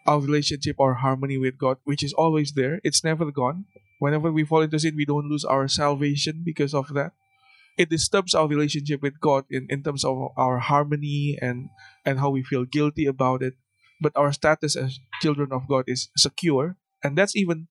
our 0.06 0.20
relationship, 0.20 0.78
our 0.78 0.94
harmony 0.94 1.38
with 1.38 1.58
God, 1.58 1.78
which 1.84 2.02
is 2.02 2.12
always 2.12 2.52
there. 2.52 2.80
It's 2.84 3.02
never 3.02 3.30
gone. 3.30 3.66
Whenever 3.98 4.30
we 4.30 4.44
fall 4.44 4.62
into 4.62 4.78
sin, 4.78 4.96
we 4.96 5.04
don't 5.04 5.30
lose 5.30 5.44
our 5.44 5.66
salvation 5.68 6.42
because 6.44 6.74
of 6.74 6.92
that 6.94 7.12
it 7.76 7.90
disturbs 7.90 8.34
our 8.34 8.46
relationship 8.46 9.02
with 9.02 9.20
God 9.20 9.44
in, 9.50 9.66
in 9.68 9.82
terms 9.82 10.04
of 10.04 10.30
our 10.36 10.58
harmony 10.58 11.38
and 11.40 11.70
and 12.04 12.18
how 12.18 12.30
we 12.30 12.42
feel 12.42 12.64
guilty 12.64 13.06
about 13.06 13.42
it. 13.42 13.54
But 14.00 14.12
our 14.16 14.32
status 14.32 14.76
as 14.76 14.98
children 15.22 15.50
of 15.52 15.66
God 15.68 15.84
is 15.86 16.08
secure, 16.16 16.76
and 17.04 17.16
that's 17.16 17.36
even 17.36 17.68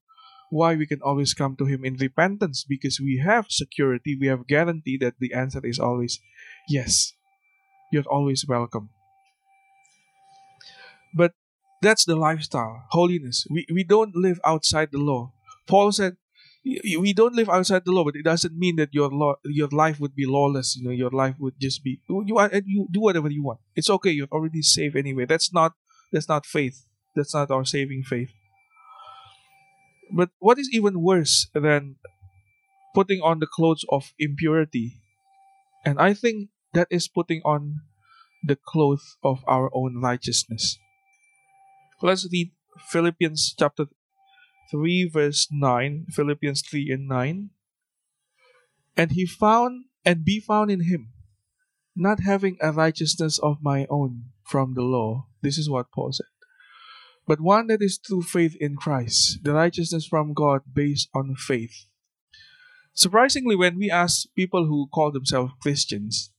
why 0.50 0.76
we 0.76 0.86
can 0.86 1.02
always 1.02 1.34
come 1.34 1.56
to 1.58 1.66
Him 1.66 1.84
in 1.84 1.96
repentance 1.98 2.64
because 2.64 3.00
we 3.00 3.18
have 3.26 3.48
security, 3.50 4.16
we 4.20 4.28
have 4.28 4.48
guarantee 4.48 4.98
that 5.02 5.16
the 5.20 5.34
answer 5.34 5.60
is 5.66 5.80
always 5.80 6.20
yes. 6.70 7.14
You're 7.92 8.10
always 8.10 8.46
welcome. 8.48 8.90
But 11.14 11.34
that's 11.82 12.06
the 12.06 12.16
lifestyle, 12.16 12.86
holiness. 12.90 13.46
We, 13.50 13.66
we 13.72 13.84
don't 13.84 14.16
live 14.16 14.40
outside 14.46 14.90
the 14.92 15.00
law. 15.00 15.34
Paul 15.68 15.92
said, 15.92 16.18
we 16.66 17.14
don't 17.14 17.36
live 17.36 17.50
outside 17.50 17.84
the 17.86 17.92
law, 17.92 18.06
but 18.06 18.16
it 18.16 18.24
doesn't 18.24 18.58
mean 18.58 18.78
that 18.78 18.94
your 18.94 19.10
law, 19.10 19.36
your 19.44 19.68
life 19.68 20.00
would 20.00 20.16
be 20.16 20.26
lawless. 20.26 20.78
You 20.78 20.86
know, 20.86 20.92
your 20.92 21.12
life 21.12 21.36
would 21.40 21.56
just 21.60 21.84
be 21.84 22.00
you 22.08 22.24
you 22.66 22.88
do 22.90 23.02
whatever 23.02 23.30
you 23.30 23.44
want. 23.44 23.60
It's 23.76 23.90
okay. 23.90 24.12
You're 24.12 24.32
already 24.32 24.62
saved 24.62 24.96
anyway. 24.96 25.26
That's 25.26 25.52
not 25.54 25.74
that's 26.12 26.30
not 26.30 26.46
faith. 26.46 26.86
That's 27.16 27.34
not 27.34 27.52
our 27.52 27.66
saving 27.66 28.04
faith. 28.04 28.30
But 30.14 30.30
what 30.38 30.60
is 30.60 30.70
even 30.72 31.02
worse 31.02 31.50
than 31.54 31.98
putting 32.94 33.20
on 33.22 33.40
the 33.40 33.50
clothes 33.50 33.84
of 33.90 34.14
impurity? 34.20 35.02
And 35.84 36.00
I 36.00 36.14
think 36.14 36.50
that 36.74 36.88
is 36.92 37.08
putting 37.08 37.42
on 37.44 37.82
the 38.46 38.56
clothes 38.56 39.18
of 39.24 39.44
our 39.48 39.72
own 39.74 40.00
righteousness. 40.02 40.78
Let's 42.02 42.30
read 42.32 42.52
Philippians 42.90 43.56
chapter 43.58 43.86
3 44.70 45.10
verse 45.10 45.48
9, 45.50 46.08
Philippians 46.12 46.62
3 46.62 46.92
and 46.92 47.08
9. 47.08 47.50
And 48.96 49.12
he 49.12 49.26
found 49.26 49.86
and 50.06 50.24
be 50.24 50.40
found 50.40 50.70
in 50.70 50.86
him, 50.86 51.10
not 51.96 52.20
having 52.20 52.58
a 52.62 52.72
righteousness 52.72 53.40
of 53.40 53.64
my 53.64 53.88
own 53.90 54.34
from 54.44 54.74
the 54.76 54.84
law. 54.84 55.26
This 55.42 55.58
is 55.58 55.70
what 55.70 55.92
Paul 55.92 56.12
said. 56.12 56.33
But 57.26 57.40
one 57.40 57.68
that 57.68 57.82
is 57.82 57.98
through 57.98 58.24
faith 58.24 58.56
in 58.60 58.76
Christ, 58.76 59.40
the 59.44 59.54
righteousness 59.54 60.06
from 60.06 60.34
God 60.34 60.62
based 60.72 61.10
on 61.14 61.36
faith. 61.36 61.86
Surprisingly, 62.94 63.56
when 63.56 63.78
we 63.78 63.90
ask 63.90 64.28
people 64.36 64.68
who 64.68 64.88
call 64.94 65.12
themselves 65.12 65.54
Christians, 65.62 66.32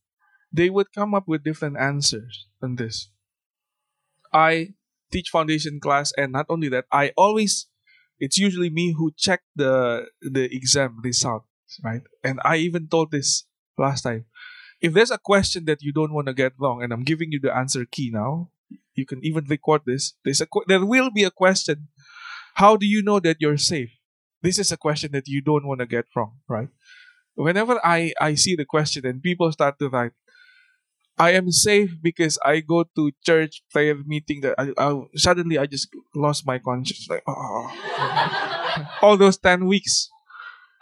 they 0.52 0.70
would 0.70 0.92
come 0.94 1.14
up 1.14 1.26
with 1.26 1.42
different 1.42 1.76
answers 1.78 2.46
than 2.60 2.76
this. 2.76 3.08
I 4.32 4.74
teach 5.10 5.30
foundation 5.30 5.80
class, 5.80 6.12
and 6.16 6.32
not 6.32 6.46
only 6.48 6.68
that, 6.68 6.84
I 6.92 7.12
always 7.16 7.66
it's 8.18 8.38
usually 8.38 8.70
me 8.70 8.94
who 8.96 9.12
check 9.16 9.42
the 9.56 10.06
the 10.20 10.44
exam 10.54 11.00
results, 11.02 11.46
right? 11.82 12.02
And 12.22 12.40
I 12.44 12.56
even 12.56 12.88
told 12.88 13.10
this 13.10 13.44
last 13.78 14.02
time. 14.02 14.26
If 14.80 14.92
there's 14.92 15.10
a 15.10 15.18
question 15.18 15.64
that 15.64 15.82
you 15.82 15.92
don't 15.92 16.12
want 16.12 16.26
to 16.26 16.34
get 16.34 16.52
wrong, 16.58 16.82
and 16.82 16.92
I'm 16.92 17.04
giving 17.04 17.32
you 17.32 17.40
the 17.40 17.56
answer 17.56 17.86
key 17.86 18.10
now, 18.12 18.50
you 18.94 19.06
can 19.06 19.24
even 19.24 19.44
record 19.48 19.82
this. 19.86 20.14
There's 20.24 20.40
a 20.40 20.46
there 20.66 20.84
will 20.84 21.10
be 21.10 21.24
a 21.24 21.30
question. 21.30 21.88
How 22.54 22.76
do 22.76 22.86
you 22.86 23.02
know 23.02 23.18
that 23.20 23.38
you're 23.40 23.58
safe? 23.58 23.90
This 24.42 24.58
is 24.58 24.70
a 24.70 24.76
question 24.76 25.12
that 25.12 25.26
you 25.26 25.40
don't 25.40 25.66
want 25.66 25.80
to 25.80 25.86
get 25.86 26.06
wrong, 26.14 26.38
right? 26.48 26.68
Whenever 27.34 27.80
I 27.84 28.12
I 28.20 28.34
see 28.34 28.54
the 28.54 28.64
question 28.64 29.06
and 29.06 29.22
people 29.22 29.50
start 29.50 29.78
to 29.80 29.88
write, 29.88 30.12
I 31.18 31.30
am 31.30 31.50
safe 31.52 31.94
because 32.02 32.38
I 32.44 32.60
go 32.60 32.84
to 32.96 33.12
church 33.22 33.62
prayer 33.70 33.94
meeting 33.94 34.40
that 34.42 34.54
I, 34.58 34.74
I 34.76 35.02
suddenly 35.14 35.58
I 35.58 35.66
just 35.66 35.88
lost 36.14 36.46
my 36.46 36.58
conscience 36.58 37.06
like 37.08 37.22
oh. 37.26 37.70
all 39.02 39.16
those 39.16 39.38
10 39.38 39.66
weeks 39.66 40.10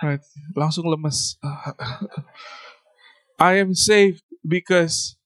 right 0.03 0.21
langsung 0.57 0.89
lemas 0.89 1.37
I 3.39 3.61
am 3.61 3.75
safe 3.75 4.25
because 4.41 5.17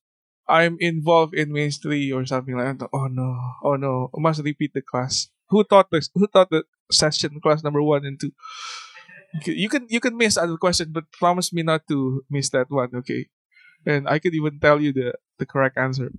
I'm 0.49 0.77
involved 0.81 1.35
in 1.35 1.53
ministry 1.53 2.13
or 2.13 2.25
something 2.27 2.57
like 2.57 2.79
that. 2.79 2.89
Oh 2.93 3.07
no. 3.07 3.37
Oh 3.63 3.77
no. 3.77 4.11
I 4.17 4.21
must 4.21 4.43
repeat 4.43 4.75
the 4.75 4.83
class. 4.83 5.29
Who 5.51 5.65
taught 5.65 5.91
this? 5.91 6.11
Who 6.15 6.27
taught 6.27 6.51
the 6.51 6.65
session 6.91 7.41
class 7.41 7.65
number 7.65 7.83
1 7.83 8.05
and 8.05 8.21
2 8.21 8.31
you 9.45 9.69
can 9.69 9.87
you 9.91 10.01
can 10.01 10.17
miss 10.17 10.37
other 10.37 10.57
question 10.57 10.93
but 10.93 11.11
promise 11.13 11.53
me 11.53 11.63
not 11.63 11.83
to 11.89 12.25
miss 12.31 12.49
that 12.51 12.71
one 12.71 12.91
okay? 12.95 13.27
And 13.85 14.09
I 14.09 14.19
could 14.19 14.35
even 14.35 14.59
tell 14.59 14.81
you 14.81 14.93
the, 14.93 15.15
the 15.39 15.47
correct 15.47 15.79
answer. 15.79 16.11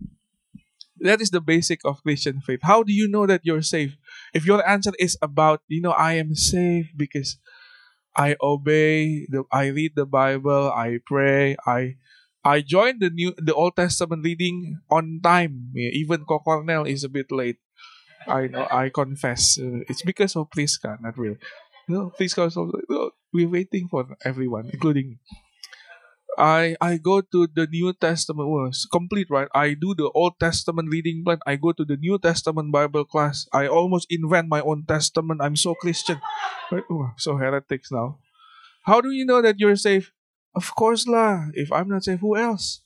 That 0.99 1.21
is 1.21 1.29
the 1.29 1.41
basic 1.41 1.81
of 1.83 2.01
Christian 2.01 2.39
faith. 2.41 2.61
How 2.63 2.81
do 2.81 2.93
you 2.93 3.07
know 3.07 3.27
that 3.27 3.41
you're 3.43 3.61
safe? 3.61 3.97
If 4.33 4.45
your 4.45 4.65
answer 4.67 4.93
is 4.97 5.17
about, 5.21 5.61
you 5.67 5.81
know, 5.81 5.91
I 5.91 6.13
am 6.13 6.33
safe 6.33 6.87
because 6.95 7.37
I 8.15 8.35
obey, 8.41 9.27
the, 9.29 9.43
I 9.51 9.67
read 9.67 9.93
the 9.95 10.05
Bible, 10.07 10.71
I 10.71 10.99
pray, 11.05 11.55
I 11.67 11.97
I 12.47 12.63
joined 12.63 13.03
the 13.03 13.11
new 13.11 13.35
the 13.35 13.51
Old 13.51 13.75
Testament 13.75 14.23
reading 14.23 14.79
on 14.87 15.19
time. 15.19 15.75
Even 15.75 16.23
Cornell 16.23 16.87
is 16.87 17.03
a 17.03 17.11
bit 17.11 17.27
late. 17.27 17.59
I 18.23 18.47
know. 18.47 18.67
I 18.71 18.87
confess. 18.87 19.59
Uh, 19.59 19.83
it's 19.91 20.03
because 20.03 20.35
of 20.39 20.47
Priska, 20.51 20.95
not 21.03 21.19
really. 21.19 21.39
No, 21.87 22.11
Priska 22.15 22.47
is 22.47 22.55
also, 22.55 22.79
we're 23.31 23.47
waiting 23.47 23.87
for 23.87 24.07
everyone, 24.23 24.71
including 24.71 25.15
me. 25.15 25.17
I 26.37 26.77
I 26.79 27.01
go 27.01 27.19
to 27.19 27.47
the 27.49 27.65
New 27.65 27.91
Testament 27.97 28.47
was 28.47 28.85
complete, 28.91 29.27
right? 29.33 29.49
I 29.57 29.73
do 29.73 29.97
the 29.97 30.07
Old 30.13 30.37
Testament 30.39 30.87
reading 30.93 31.25
plan. 31.25 31.41
I 31.49 31.57
go 31.57 31.73
to 31.73 31.83
the 31.83 31.97
New 31.97 32.19
Testament 32.21 32.71
Bible 32.71 33.05
class. 33.09 33.49
I 33.51 33.67
almost 33.67 34.05
invent 34.13 34.47
my 34.47 34.61
own 34.61 34.85
testament. 34.85 35.41
I'm 35.41 35.57
so 35.57 35.73
Christian. 35.73 36.21
Right? 36.71 36.85
So 37.17 37.37
heretics 37.41 37.89
now. 37.91 38.19
How 38.85 39.01
do 39.01 39.09
you 39.11 39.25
know 39.25 39.41
that 39.41 39.59
you're 39.59 39.75
safe? 39.75 40.13
Of 40.57 40.73
course 40.73 41.05
lah. 41.05 41.53
If 41.53 41.69
I'm 41.69 41.89
not 41.93 42.03
safe, 42.09 42.19
who 42.19 42.33
else? 42.33 42.81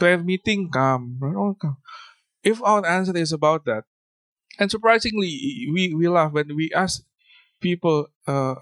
Prayer 0.00 0.20
meeting, 0.20 0.68
come. 0.68 1.16
All 1.24 1.56
come. 1.56 1.80
If 2.44 2.60
our 2.62 2.84
answer 2.84 3.16
is 3.16 3.32
about 3.32 3.64
that, 3.64 3.84
and 4.60 4.70
surprisingly, 4.70 5.66
we, 5.72 5.94
we 5.94 6.08
laugh 6.08 6.32
when 6.32 6.56
we 6.56 6.70
ask 6.76 7.02
people, 7.60 8.08
uh, 8.26 8.56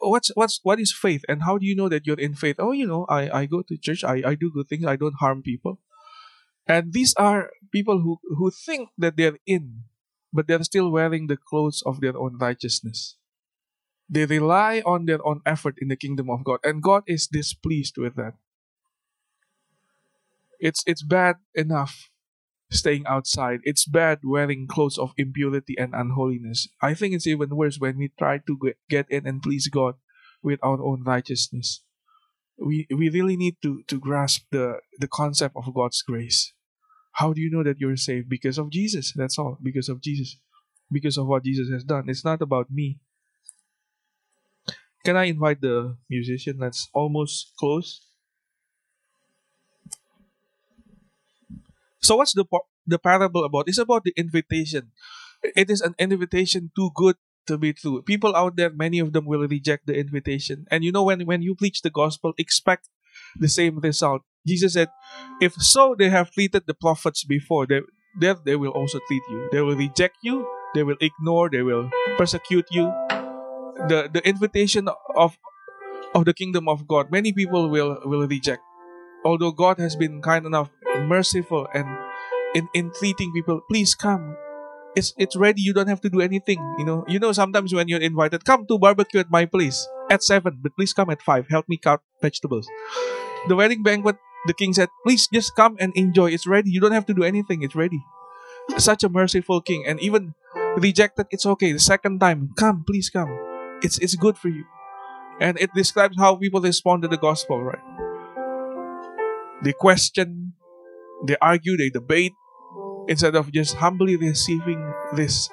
what's 0.00 0.30
what's 0.34 0.60
what 0.62 0.80
is 0.80 0.92
faith 0.92 1.22
and 1.28 1.44
how 1.44 1.58
do 1.58 1.66
you 1.66 1.76
know 1.76 1.88
that 1.88 2.06
you're 2.06 2.18
in 2.18 2.34
faith 2.34 2.56
oh 2.58 2.72
you 2.72 2.86
know 2.86 3.06
i 3.08 3.42
i 3.42 3.46
go 3.46 3.62
to 3.62 3.78
church 3.78 4.02
i 4.02 4.22
i 4.26 4.34
do 4.34 4.50
good 4.50 4.68
things 4.68 4.84
i 4.84 4.96
don't 4.96 5.22
harm 5.22 5.42
people 5.42 5.78
and 6.66 6.92
these 6.92 7.14
are 7.14 7.50
people 7.70 8.00
who 8.02 8.18
who 8.36 8.50
think 8.50 8.90
that 8.98 9.16
they're 9.16 9.38
in 9.46 9.84
but 10.32 10.46
they're 10.48 10.64
still 10.64 10.90
wearing 10.90 11.26
the 11.28 11.36
clothes 11.38 11.82
of 11.86 12.00
their 12.00 12.16
own 12.18 12.36
righteousness 12.38 13.16
they 14.12 14.26
rely 14.26 14.82
on 14.86 15.06
their 15.06 15.24
own 15.26 15.40
effort 15.46 15.76
in 15.80 15.88
the 15.88 15.96
kingdom 15.96 16.30
of 16.30 16.44
god 16.44 16.60
and 16.64 16.82
god 16.82 17.02
is 17.06 17.26
displeased 17.26 17.98
with 17.98 18.16
that 18.16 18.34
It's 20.60 20.82
it's 20.86 21.02
bad 21.02 21.36
enough 21.54 22.08
staying 22.70 23.06
outside. 23.06 23.60
It's 23.64 23.84
bad 23.86 24.20
wearing 24.24 24.66
clothes 24.68 24.98
of 24.98 25.12
impurity 25.18 25.76
and 25.78 25.94
unholiness. 25.94 26.68
I 26.80 26.94
think 26.94 27.14
it's 27.14 27.26
even 27.26 27.56
worse 27.56 27.78
when 27.78 27.98
we 27.98 28.12
try 28.18 28.38
to 28.46 28.58
get 28.88 29.06
in 29.10 29.26
and 29.26 29.42
please 29.42 29.68
God 29.68 29.96
with 30.42 30.60
our 30.62 30.82
own 30.82 31.02
righteousness. 31.04 31.82
We 32.58 32.86
we 32.90 33.10
really 33.10 33.36
need 33.36 33.56
to 33.62 33.82
to 33.88 33.98
grasp 33.98 34.46
the 34.52 34.80
the 34.98 35.08
concept 35.08 35.56
of 35.56 35.74
God's 35.74 36.02
grace. 36.02 36.54
How 37.14 37.32
do 37.34 37.40
you 37.42 37.50
know 37.50 37.64
that 37.64 37.80
you're 37.80 37.96
saved? 37.96 38.28
Because 38.28 38.58
of 38.58 38.70
Jesus. 38.70 39.12
That's 39.16 39.38
all. 39.38 39.58
Because 39.62 39.88
of 39.88 40.00
Jesus. 40.02 40.38
Because 40.92 41.18
of 41.18 41.26
what 41.26 41.44
Jesus 41.44 41.70
has 41.70 41.84
done. 41.84 42.08
It's 42.08 42.24
not 42.24 42.42
about 42.42 42.70
me. 42.70 43.00
Can 45.04 45.16
I 45.16 45.24
invite 45.24 45.60
the 45.60 45.96
musician? 46.08 46.58
Let's 46.58 46.88
almost 46.94 47.52
close. 47.58 48.00
So 52.00 52.16
what's 52.16 52.34
the 52.34 52.44
the 52.86 52.98
parable 52.98 53.44
about? 53.44 53.68
It's 53.68 53.78
about 53.78 54.04
the 54.04 54.12
invitation. 54.16 54.90
It 55.42 55.70
is 55.70 55.80
an 55.80 55.94
invitation 55.98 56.70
too 56.74 56.90
good 56.94 57.16
to 57.46 57.58
be 57.58 57.72
true. 57.72 58.02
People 58.02 58.34
out 58.36 58.56
there, 58.56 58.70
many 58.70 58.98
of 58.98 59.12
them 59.12 59.24
will 59.26 59.46
reject 59.46 59.86
the 59.86 59.98
invitation. 59.98 60.66
And 60.70 60.84
you 60.84 60.92
know 60.92 61.02
when 61.02 61.26
when 61.26 61.42
you 61.42 61.54
preach 61.54 61.82
the 61.82 61.90
gospel, 61.90 62.34
expect 62.38 62.88
the 63.38 63.48
same 63.48 63.78
result. 63.78 64.22
Jesus 64.46 64.74
said, 64.74 64.88
If 65.40 65.54
so 65.54 65.94
they 65.98 66.08
have 66.10 66.30
treated 66.32 66.66
the 66.66 66.74
prophets 66.74 67.24
before, 67.24 67.66
they, 67.66 67.80
there 68.18 68.34
they 68.34 68.56
will 68.56 68.72
also 68.74 68.98
treat 69.06 69.22
you. 69.30 69.48
They 69.52 69.62
will 69.62 69.76
reject 69.76 70.18
you, 70.22 70.46
they 70.74 70.82
will 70.82 70.98
ignore, 71.00 71.50
they 71.50 71.62
will 71.62 71.90
persecute 72.18 72.66
you. 72.70 72.90
The 73.88 74.08
the 74.12 74.22
invitation 74.26 74.88
of 75.16 75.38
of 76.14 76.24
the 76.24 76.34
kingdom 76.34 76.68
of 76.68 76.86
God, 76.86 77.10
many 77.10 77.32
people 77.32 77.68
will, 77.68 77.98
will 78.04 78.28
reject. 78.28 78.62
Although 79.24 79.52
God 79.52 79.78
has 79.78 79.96
been 79.96 80.20
kind 80.20 80.44
enough, 80.44 80.68
merciful 81.08 81.66
and 81.72 81.86
in, 82.54 82.68
in 82.74 82.92
treating 82.92 83.32
people, 83.32 83.62
please 83.70 83.94
come. 83.94 84.36
It's 84.94 85.14
it's 85.16 85.36
ready, 85.36 85.62
you 85.62 85.72
don't 85.72 85.88
have 85.88 86.02
to 86.02 86.10
do 86.10 86.20
anything. 86.20 86.60
You 86.76 86.84
know, 86.84 87.04
you 87.08 87.18
know 87.18 87.32
sometimes 87.32 87.72
when 87.72 87.88
you're 87.88 88.02
invited, 88.02 88.44
come 88.44 88.66
to 88.66 88.78
barbecue 88.78 89.20
at 89.20 89.30
my 89.30 89.46
place 89.46 89.88
at 90.10 90.22
seven, 90.22 90.60
but 90.60 90.76
please 90.76 90.92
come 90.92 91.08
at 91.08 91.22
five. 91.22 91.48
Help 91.48 91.68
me 91.68 91.78
cut 91.78 92.02
vegetables. 92.20 92.68
The 93.48 93.56
wedding 93.56 93.82
banquet 93.82 94.20
the 94.46 94.54
king 94.54 94.72
said, 94.72 94.88
Please 95.06 95.28
just 95.32 95.54
come 95.54 95.76
and 95.78 95.92
enjoy. 95.94 96.30
It's 96.30 96.46
ready. 96.46 96.70
You 96.70 96.80
don't 96.80 96.92
have 96.92 97.06
to 97.06 97.14
do 97.14 97.22
anything. 97.22 97.62
It's 97.62 97.74
ready. 97.74 98.02
Such 98.76 99.04
a 99.04 99.08
merciful 99.08 99.60
king. 99.60 99.84
And 99.86 100.00
even 100.00 100.34
rejected, 100.76 101.26
it's 101.30 101.46
okay. 101.46 101.72
The 101.72 101.78
second 101.78 102.18
time, 102.20 102.50
come, 102.58 102.84
please 102.86 103.10
come. 103.10 103.30
It's 103.82 103.98
it's 103.98 104.14
good 104.16 104.38
for 104.38 104.48
you. 104.48 104.64
And 105.40 105.58
it 105.58 105.74
describes 105.74 106.16
how 106.18 106.36
people 106.36 106.60
respond 106.60 107.02
to 107.02 107.08
the 107.08 107.18
gospel, 107.18 107.60
right? 107.62 107.82
They 109.62 109.72
question, 109.72 110.54
they 111.26 111.36
argue, 111.40 111.76
they 111.76 111.90
debate, 111.90 112.34
instead 113.08 113.36
of 113.36 113.52
just 113.52 113.76
humbly 113.76 114.16
receiving 114.16 114.82
this. 115.14 115.50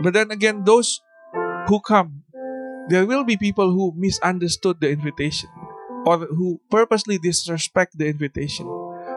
But 0.00 0.14
then 0.14 0.30
again, 0.30 0.62
those 0.64 1.00
who 1.68 1.80
come 1.80 2.24
there 2.88 3.06
will 3.06 3.24
be 3.24 3.36
people 3.36 3.72
who 3.72 3.94
misunderstood 3.96 4.80
the 4.80 4.90
invitation 4.90 5.48
or 6.06 6.18
who 6.26 6.60
purposely 6.70 7.18
disrespect 7.18 7.96
the 7.98 8.08
invitation. 8.08 8.66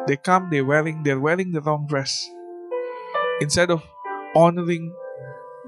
They 0.08 0.18
come, 0.18 0.50
they're 0.52 0.66
wearing, 0.66 1.04
they're 1.04 1.20
wearing 1.20 1.52
the 1.54 1.62
wrong 1.62 1.88
dress. 1.88 2.30
Instead 3.42 3.72
of 3.72 3.84
honoring 4.36 4.94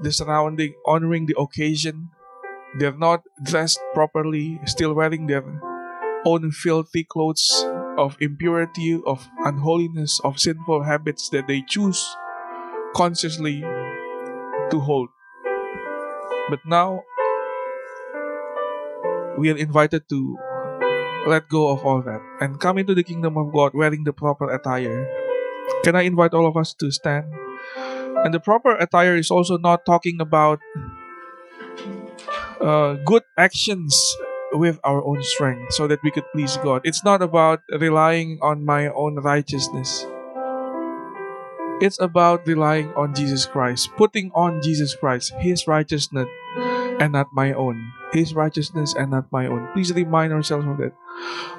the 0.00 0.12
surrounding, 0.12 0.74
honoring 0.86 1.26
the 1.26 1.36
occasion, 1.38 2.10
they're 2.78 2.96
not 2.96 3.22
dressed 3.42 3.80
properly, 3.94 4.60
still 4.64 4.94
wearing 4.94 5.26
their 5.26 5.44
own 6.24 6.50
filthy 6.50 7.04
clothes 7.04 7.64
of 7.96 8.16
impurity, 8.20 9.00
of 9.06 9.28
unholiness, 9.44 10.20
of 10.24 10.40
sinful 10.40 10.82
habits 10.82 11.28
that 11.30 11.46
they 11.46 11.62
choose 11.62 12.16
consciously 12.94 13.60
to 14.70 14.80
hold. 14.80 15.08
But 16.50 16.60
now 16.66 17.02
we 19.38 19.50
are 19.50 19.56
invited 19.56 20.08
to 20.08 20.38
let 21.26 21.48
go 21.48 21.70
of 21.70 21.84
all 21.84 22.02
that 22.02 22.20
and 22.40 22.60
come 22.60 22.78
into 22.78 22.94
the 22.94 23.02
kingdom 23.02 23.36
of 23.38 23.52
God 23.52 23.72
wearing 23.74 24.04
the 24.04 24.12
proper 24.12 24.50
attire. 24.52 25.08
Can 25.82 25.96
I 25.96 26.02
invite 26.02 26.34
all 26.34 26.46
of 26.46 26.56
us 26.56 26.74
to 26.74 26.90
stand? 26.90 27.43
And 28.24 28.32
the 28.32 28.40
proper 28.40 28.72
attire 28.72 29.16
is 29.16 29.30
also 29.30 29.58
not 29.58 29.84
talking 29.84 30.16
about 30.20 30.58
uh, 32.60 32.96
good 33.04 33.22
actions 33.36 33.92
with 34.52 34.80
our 34.84 35.04
own 35.04 35.22
strength 35.22 35.74
so 35.74 35.86
that 35.86 36.02
we 36.02 36.10
could 36.10 36.24
please 36.32 36.56
God. 36.58 36.80
It's 36.84 37.04
not 37.04 37.20
about 37.20 37.60
relying 37.68 38.38
on 38.40 38.64
my 38.64 38.88
own 38.88 39.16
righteousness. 39.16 40.06
It's 41.82 42.00
about 42.00 42.46
relying 42.46 42.94
on 42.94 43.14
Jesus 43.14 43.44
Christ, 43.44 43.90
putting 43.98 44.30
on 44.32 44.62
Jesus 44.62 44.94
Christ, 44.94 45.34
His 45.40 45.66
righteousness, 45.66 46.28
and 47.02 47.12
not 47.12 47.26
my 47.34 47.52
own. 47.52 47.92
His 48.12 48.32
righteousness 48.32 48.94
and 48.96 49.10
not 49.10 49.26
my 49.32 49.46
own. 49.46 49.68
Please 49.74 49.92
remind 49.92 50.32
ourselves 50.32 50.64
of 50.66 50.78
that. 50.78 50.94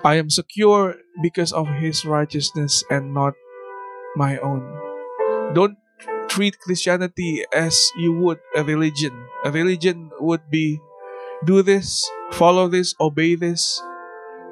I 0.03 0.15
am 0.15 0.29
secure 0.31 0.95
because 1.21 1.51
of 1.51 1.67
His 1.67 2.05
righteousness 2.05 2.83
and 2.89 3.13
not 3.13 3.33
my 4.15 4.39
own. 4.39 4.63
Don't 5.53 5.77
treat 6.35 6.59
Christianity 6.59 7.43
as 7.55 7.79
you 7.97 8.11
would 8.11 8.39
a 8.55 8.63
religion. 8.63 9.15
A 9.45 9.51
religion 9.51 10.11
would 10.19 10.49
be 10.51 10.81
do 11.45 11.61
this, 11.63 12.03
follow 12.31 12.67
this, 12.67 12.93
obey 12.99 13.35
this, 13.35 13.81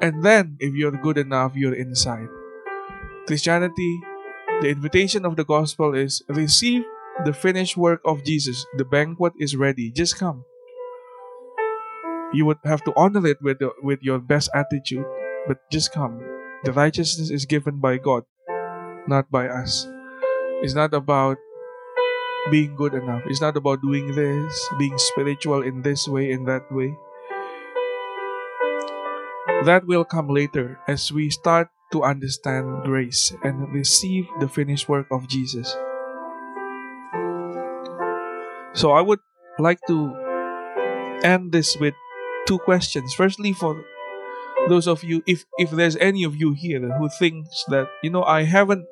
and 0.00 0.24
then 0.24 0.56
if 0.60 0.74
you're 0.74 0.96
good 0.96 1.18
enough, 1.18 1.54
you're 1.56 1.74
inside. 1.76 2.28
Christianity, 3.26 4.00
the 4.62 4.70
invitation 4.70 5.24
of 5.24 5.36
the 5.36 5.44
gospel 5.44 5.94
is 5.94 6.22
receive 6.28 6.84
the 7.24 7.32
finished 7.32 7.76
work 7.76 8.00
of 8.04 8.24
Jesus. 8.24 8.64
The 8.76 8.84
banquet 8.84 9.34
is 9.38 9.56
ready. 9.56 9.90
Just 9.90 10.16
come 10.16 10.44
you 12.32 12.44
would 12.44 12.58
have 12.64 12.82
to 12.84 12.92
honor 12.96 13.26
it 13.26 13.40
with 13.40 13.58
the, 13.58 13.70
with 13.82 14.02
your 14.02 14.18
best 14.18 14.50
attitude 14.54 15.06
but 15.46 15.58
just 15.70 15.92
come 15.92 16.18
the 16.64 16.72
righteousness 16.72 17.30
is 17.30 17.46
given 17.46 17.78
by 17.78 17.96
god 17.96 18.24
not 19.06 19.30
by 19.30 19.46
us 19.48 19.86
it's 20.62 20.74
not 20.74 20.92
about 20.94 21.36
being 22.50 22.76
good 22.76 22.94
enough. 22.94 23.22
It's 23.26 23.40
not 23.40 23.56
about 23.56 23.82
doing 23.82 24.14
this 24.14 24.68
being 24.78 24.98
spiritual 24.98 25.62
in 25.62 25.82
this 25.82 26.08
way 26.08 26.30
in 26.30 26.44
that 26.44 26.70
way. 26.72 26.96
That 29.64 29.86
will 29.86 30.04
come 30.04 30.28
later 30.28 30.78
as 30.86 31.10
we 31.10 31.30
start 31.30 31.68
to 31.92 32.04
understand 32.04 32.84
grace 32.84 33.32
and 33.42 33.72
receive 33.72 34.26
the 34.40 34.48
finished 34.48 34.88
work 34.88 35.06
of 35.10 35.28
jesus. 35.28 35.74
So 38.74 38.90
i 38.92 39.00
would 39.00 39.20
like 39.58 39.78
to 39.86 40.10
end 41.22 41.52
this 41.52 41.76
with 41.76 41.94
two 42.46 42.58
questions. 42.58 43.14
Firstly, 43.14 43.52
for 43.52 43.84
those 44.68 44.88
of 44.88 45.04
you, 45.04 45.22
if 45.26 45.44
if 45.58 45.70
there's 45.70 45.96
any 45.96 46.24
of 46.24 46.36
you 46.36 46.52
here 46.52 46.80
who 46.98 47.08
thinks 47.08 47.64
that 47.68 47.88
you 48.02 48.10
know 48.10 48.24
I 48.24 48.44
haven't 48.44 48.86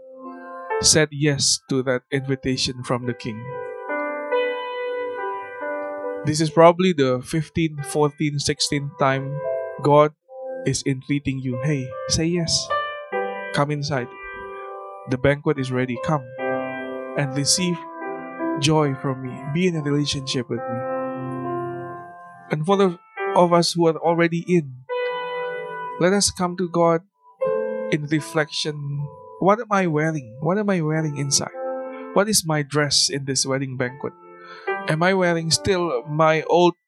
said 0.80 1.08
yes 1.12 1.61
to 1.68 1.82
that 1.82 2.02
invitation 2.11 2.82
from 2.82 3.06
the 3.06 3.14
king. 3.14 3.42
This 6.24 6.40
is 6.40 6.50
probably 6.50 6.92
the 6.92 7.18
15th, 7.18 7.85
14th, 7.90 8.38
16th 8.42 8.98
time 8.98 9.38
God 9.82 10.14
is 10.64 10.82
entreating 10.87 11.40
you. 11.40 11.58
Hey, 11.62 11.90
say 12.08 12.26
yes. 12.26 12.68
Come 13.54 13.70
inside. 13.70 14.08
The 15.11 15.18
banquet 15.18 15.58
is 15.58 15.72
ready. 15.72 15.98
Come 16.04 16.22
and 17.18 17.37
receive 17.37 17.76
joy 18.61 18.94
from 18.94 19.22
me. 19.22 19.34
Be 19.53 19.66
in 19.66 19.76
a 19.76 19.82
relationship 19.82 20.49
with 20.49 20.61
me. 20.61 20.78
And 22.51 22.64
for 22.64 22.76
the 22.76 22.99
of 23.34 23.53
us 23.53 23.72
who 23.72 23.86
are 23.88 23.97
already 23.97 24.44
in. 24.49 24.84
Let 26.01 26.12
us 26.12 26.30
come 26.30 26.57
to 26.57 26.68
God 26.68 27.03
in 27.90 28.07
reflection. 28.07 28.91
What 29.43 29.59
am 29.59 29.74
I 29.74 29.90
wearing? 29.90 30.38
What 30.38 30.55
am 30.55 30.70
I 30.70 30.78
wearing 30.86 31.18
inside? 31.18 31.51
What 32.14 32.30
is 32.30 32.47
my 32.47 32.62
dress 32.62 33.11
in 33.11 33.26
this 33.26 33.43
wedding 33.43 33.74
banquet? 33.74 34.14
Am 34.86 35.03
I 35.03 35.18
wearing 35.18 35.51
still 35.51 36.07
my 36.07 36.47
old 36.47 36.78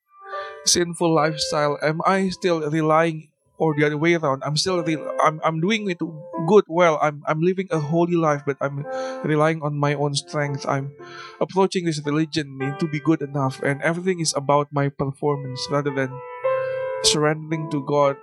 sinful 0.63 1.11
lifestyle? 1.11 1.83
Am 1.83 1.99
I 2.07 2.31
still 2.31 2.63
relying 2.71 3.35
or 3.59 3.75
the 3.75 3.87
other 3.87 3.99
way 3.99 4.15
around. 4.15 4.43
I'm 4.47 4.57
still 4.57 4.83
I'm 5.23 5.41
I'm 5.43 5.59
doing 5.59 5.91
it 5.91 5.99
good 6.47 6.65
well. 6.67 6.99
I'm 7.03 7.23
I'm 7.27 7.43
living 7.43 7.67
a 7.71 7.79
holy 7.79 8.19
life, 8.19 8.43
but 8.47 8.59
I'm 8.61 8.87
relying 9.23 9.63
on 9.63 9.79
my 9.79 9.95
own 9.95 10.15
strength. 10.15 10.67
I'm 10.67 10.95
approaching 11.41 11.87
this 11.87 12.03
religion 12.07 12.59
to 12.79 12.87
be 12.87 12.99
good 12.99 13.23
enough, 13.23 13.63
and 13.63 13.83
everything 13.83 14.19
is 14.19 14.35
about 14.35 14.71
my 14.75 14.91
performance 14.91 15.63
rather 15.71 15.95
than 15.95 16.11
surrendering 17.03 17.71
to 17.71 17.83
God 17.83 18.19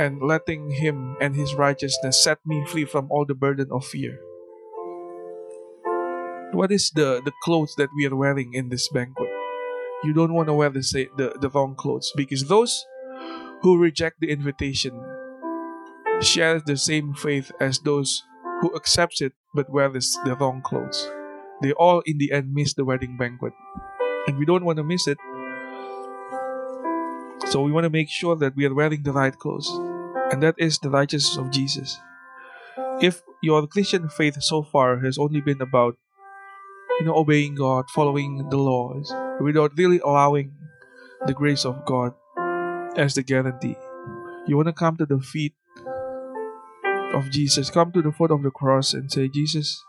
and 0.00 0.22
letting 0.22 0.70
Him 0.70 1.14
and 1.20 1.36
His 1.36 1.54
righteousness 1.54 2.24
set 2.24 2.38
me 2.46 2.64
free 2.64 2.86
from 2.86 3.06
all 3.10 3.26
the 3.26 3.34
burden 3.34 3.68
of 3.70 3.84
fear. 3.84 4.18
What 6.52 6.72
is 6.72 6.90
the, 6.90 7.20
the 7.22 7.32
clothes 7.44 7.74
that 7.76 7.90
we 7.94 8.06
are 8.06 8.16
wearing 8.16 8.54
in 8.54 8.70
this 8.70 8.88
banquet? 8.88 9.28
You 10.02 10.14
don't 10.14 10.32
want 10.32 10.48
to 10.48 10.54
wear 10.54 10.70
the, 10.70 10.80
the, 11.18 11.36
the 11.38 11.50
wrong 11.50 11.74
clothes 11.76 12.12
because 12.16 12.48
those 12.48 12.86
who 13.60 13.76
reject 13.78 14.20
the 14.20 14.30
invitation 14.30 14.98
share 16.22 16.60
the 16.60 16.78
same 16.78 17.12
faith 17.12 17.52
as 17.60 17.78
those 17.80 18.24
who 18.62 18.74
accepts 18.74 19.20
it 19.20 19.34
but 19.54 19.68
wear 19.68 19.90
the, 19.90 20.00
the 20.24 20.34
wrong 20.36 20.62
clothes. 20.62 21.10
They 21.60 21.72
all 21.72 22.02
in 22.06 22.16
the 22.16 22.32
end 22.32 22.54
miss 22.54 22.72
the 22.72 22.86
wedding 22.86 23.18
banquet. 23.18 23.52
And 24.26 24.38
we 24.38 24.46
don't 24.46 24.64
want 24.64 24.78
to 24.78 24.84
miss 24.84 25.06
it. 25.06 25.18
So 27.48 27.62
we 27.62 27.72
want 27.72 27.84
to 27.84 27.90
make 27.90 28.08
sure 28.08 28.36
that 28.36 28.56
we 28.56 28.64
are 28.64 28.74
wearing 28.74 29.02
the 29.02 29.12
right 29.12 29.36
clothes. 29.36 29.68
And 30.30 30.42
that 30.42 30.54
is 30.58 30.78
the 30.78 30.90
righteousness 30.90 31.36
of 31.36 31.50
Jesus. 31.50 31.98
If 33.00 33.22
your 33.42 33.66
Christian 33.66 34.08
faith 34.08 34.42
so 34.42 34.62
far 34.62 35.00
has 35.00 35.18
only 35.18 35.40
been 35.40 35.60
about 35.60 35.96
you 37.00 37.06
know 37.06 37.16
obeying 37.16 37.54
God, 37.54 37.88
following 37.90 38.48
the 38.50 38.58
laws, 38.58 39.12
without 39.40 39.72
really 39.76 39.98
allowing 40.00 40.52
the 41.26 41.32
grace 41.32 41.64
of 41.64 41.84
God 41.84 42.12
as 42.96 43.14
the 43.14 43.22
guarantee. 43.22 43.76
You 44.46 44.56
want 44.56 44.68
to 44.68 44.72
come 44.72 44.96
to 44.98 45.06
the 45.06 45.20
feet 45.20 45.54
of 47.14 47.30
Jesus, 47.30 47.70
come 47.70 47.92
to 47.92 48.02
the 48.02 48.12
foot 48.12 48.30
of 48.30 48.42
the 48.42 48.50
cross 48.50 48.94
and 48.94 49.10
say, 49.10 49.28
Jesus, 49.28 49.84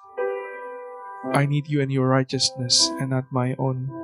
I 1.34 1.46
need 1.46 1.68
you 1.68 1.82
and 1.82 1.92
your 1.92 2.08
righteousness 2.08 2.90
and 3.00 3.10
not 3.10 3.26
my 3.32 3.56
own 3.60 4.01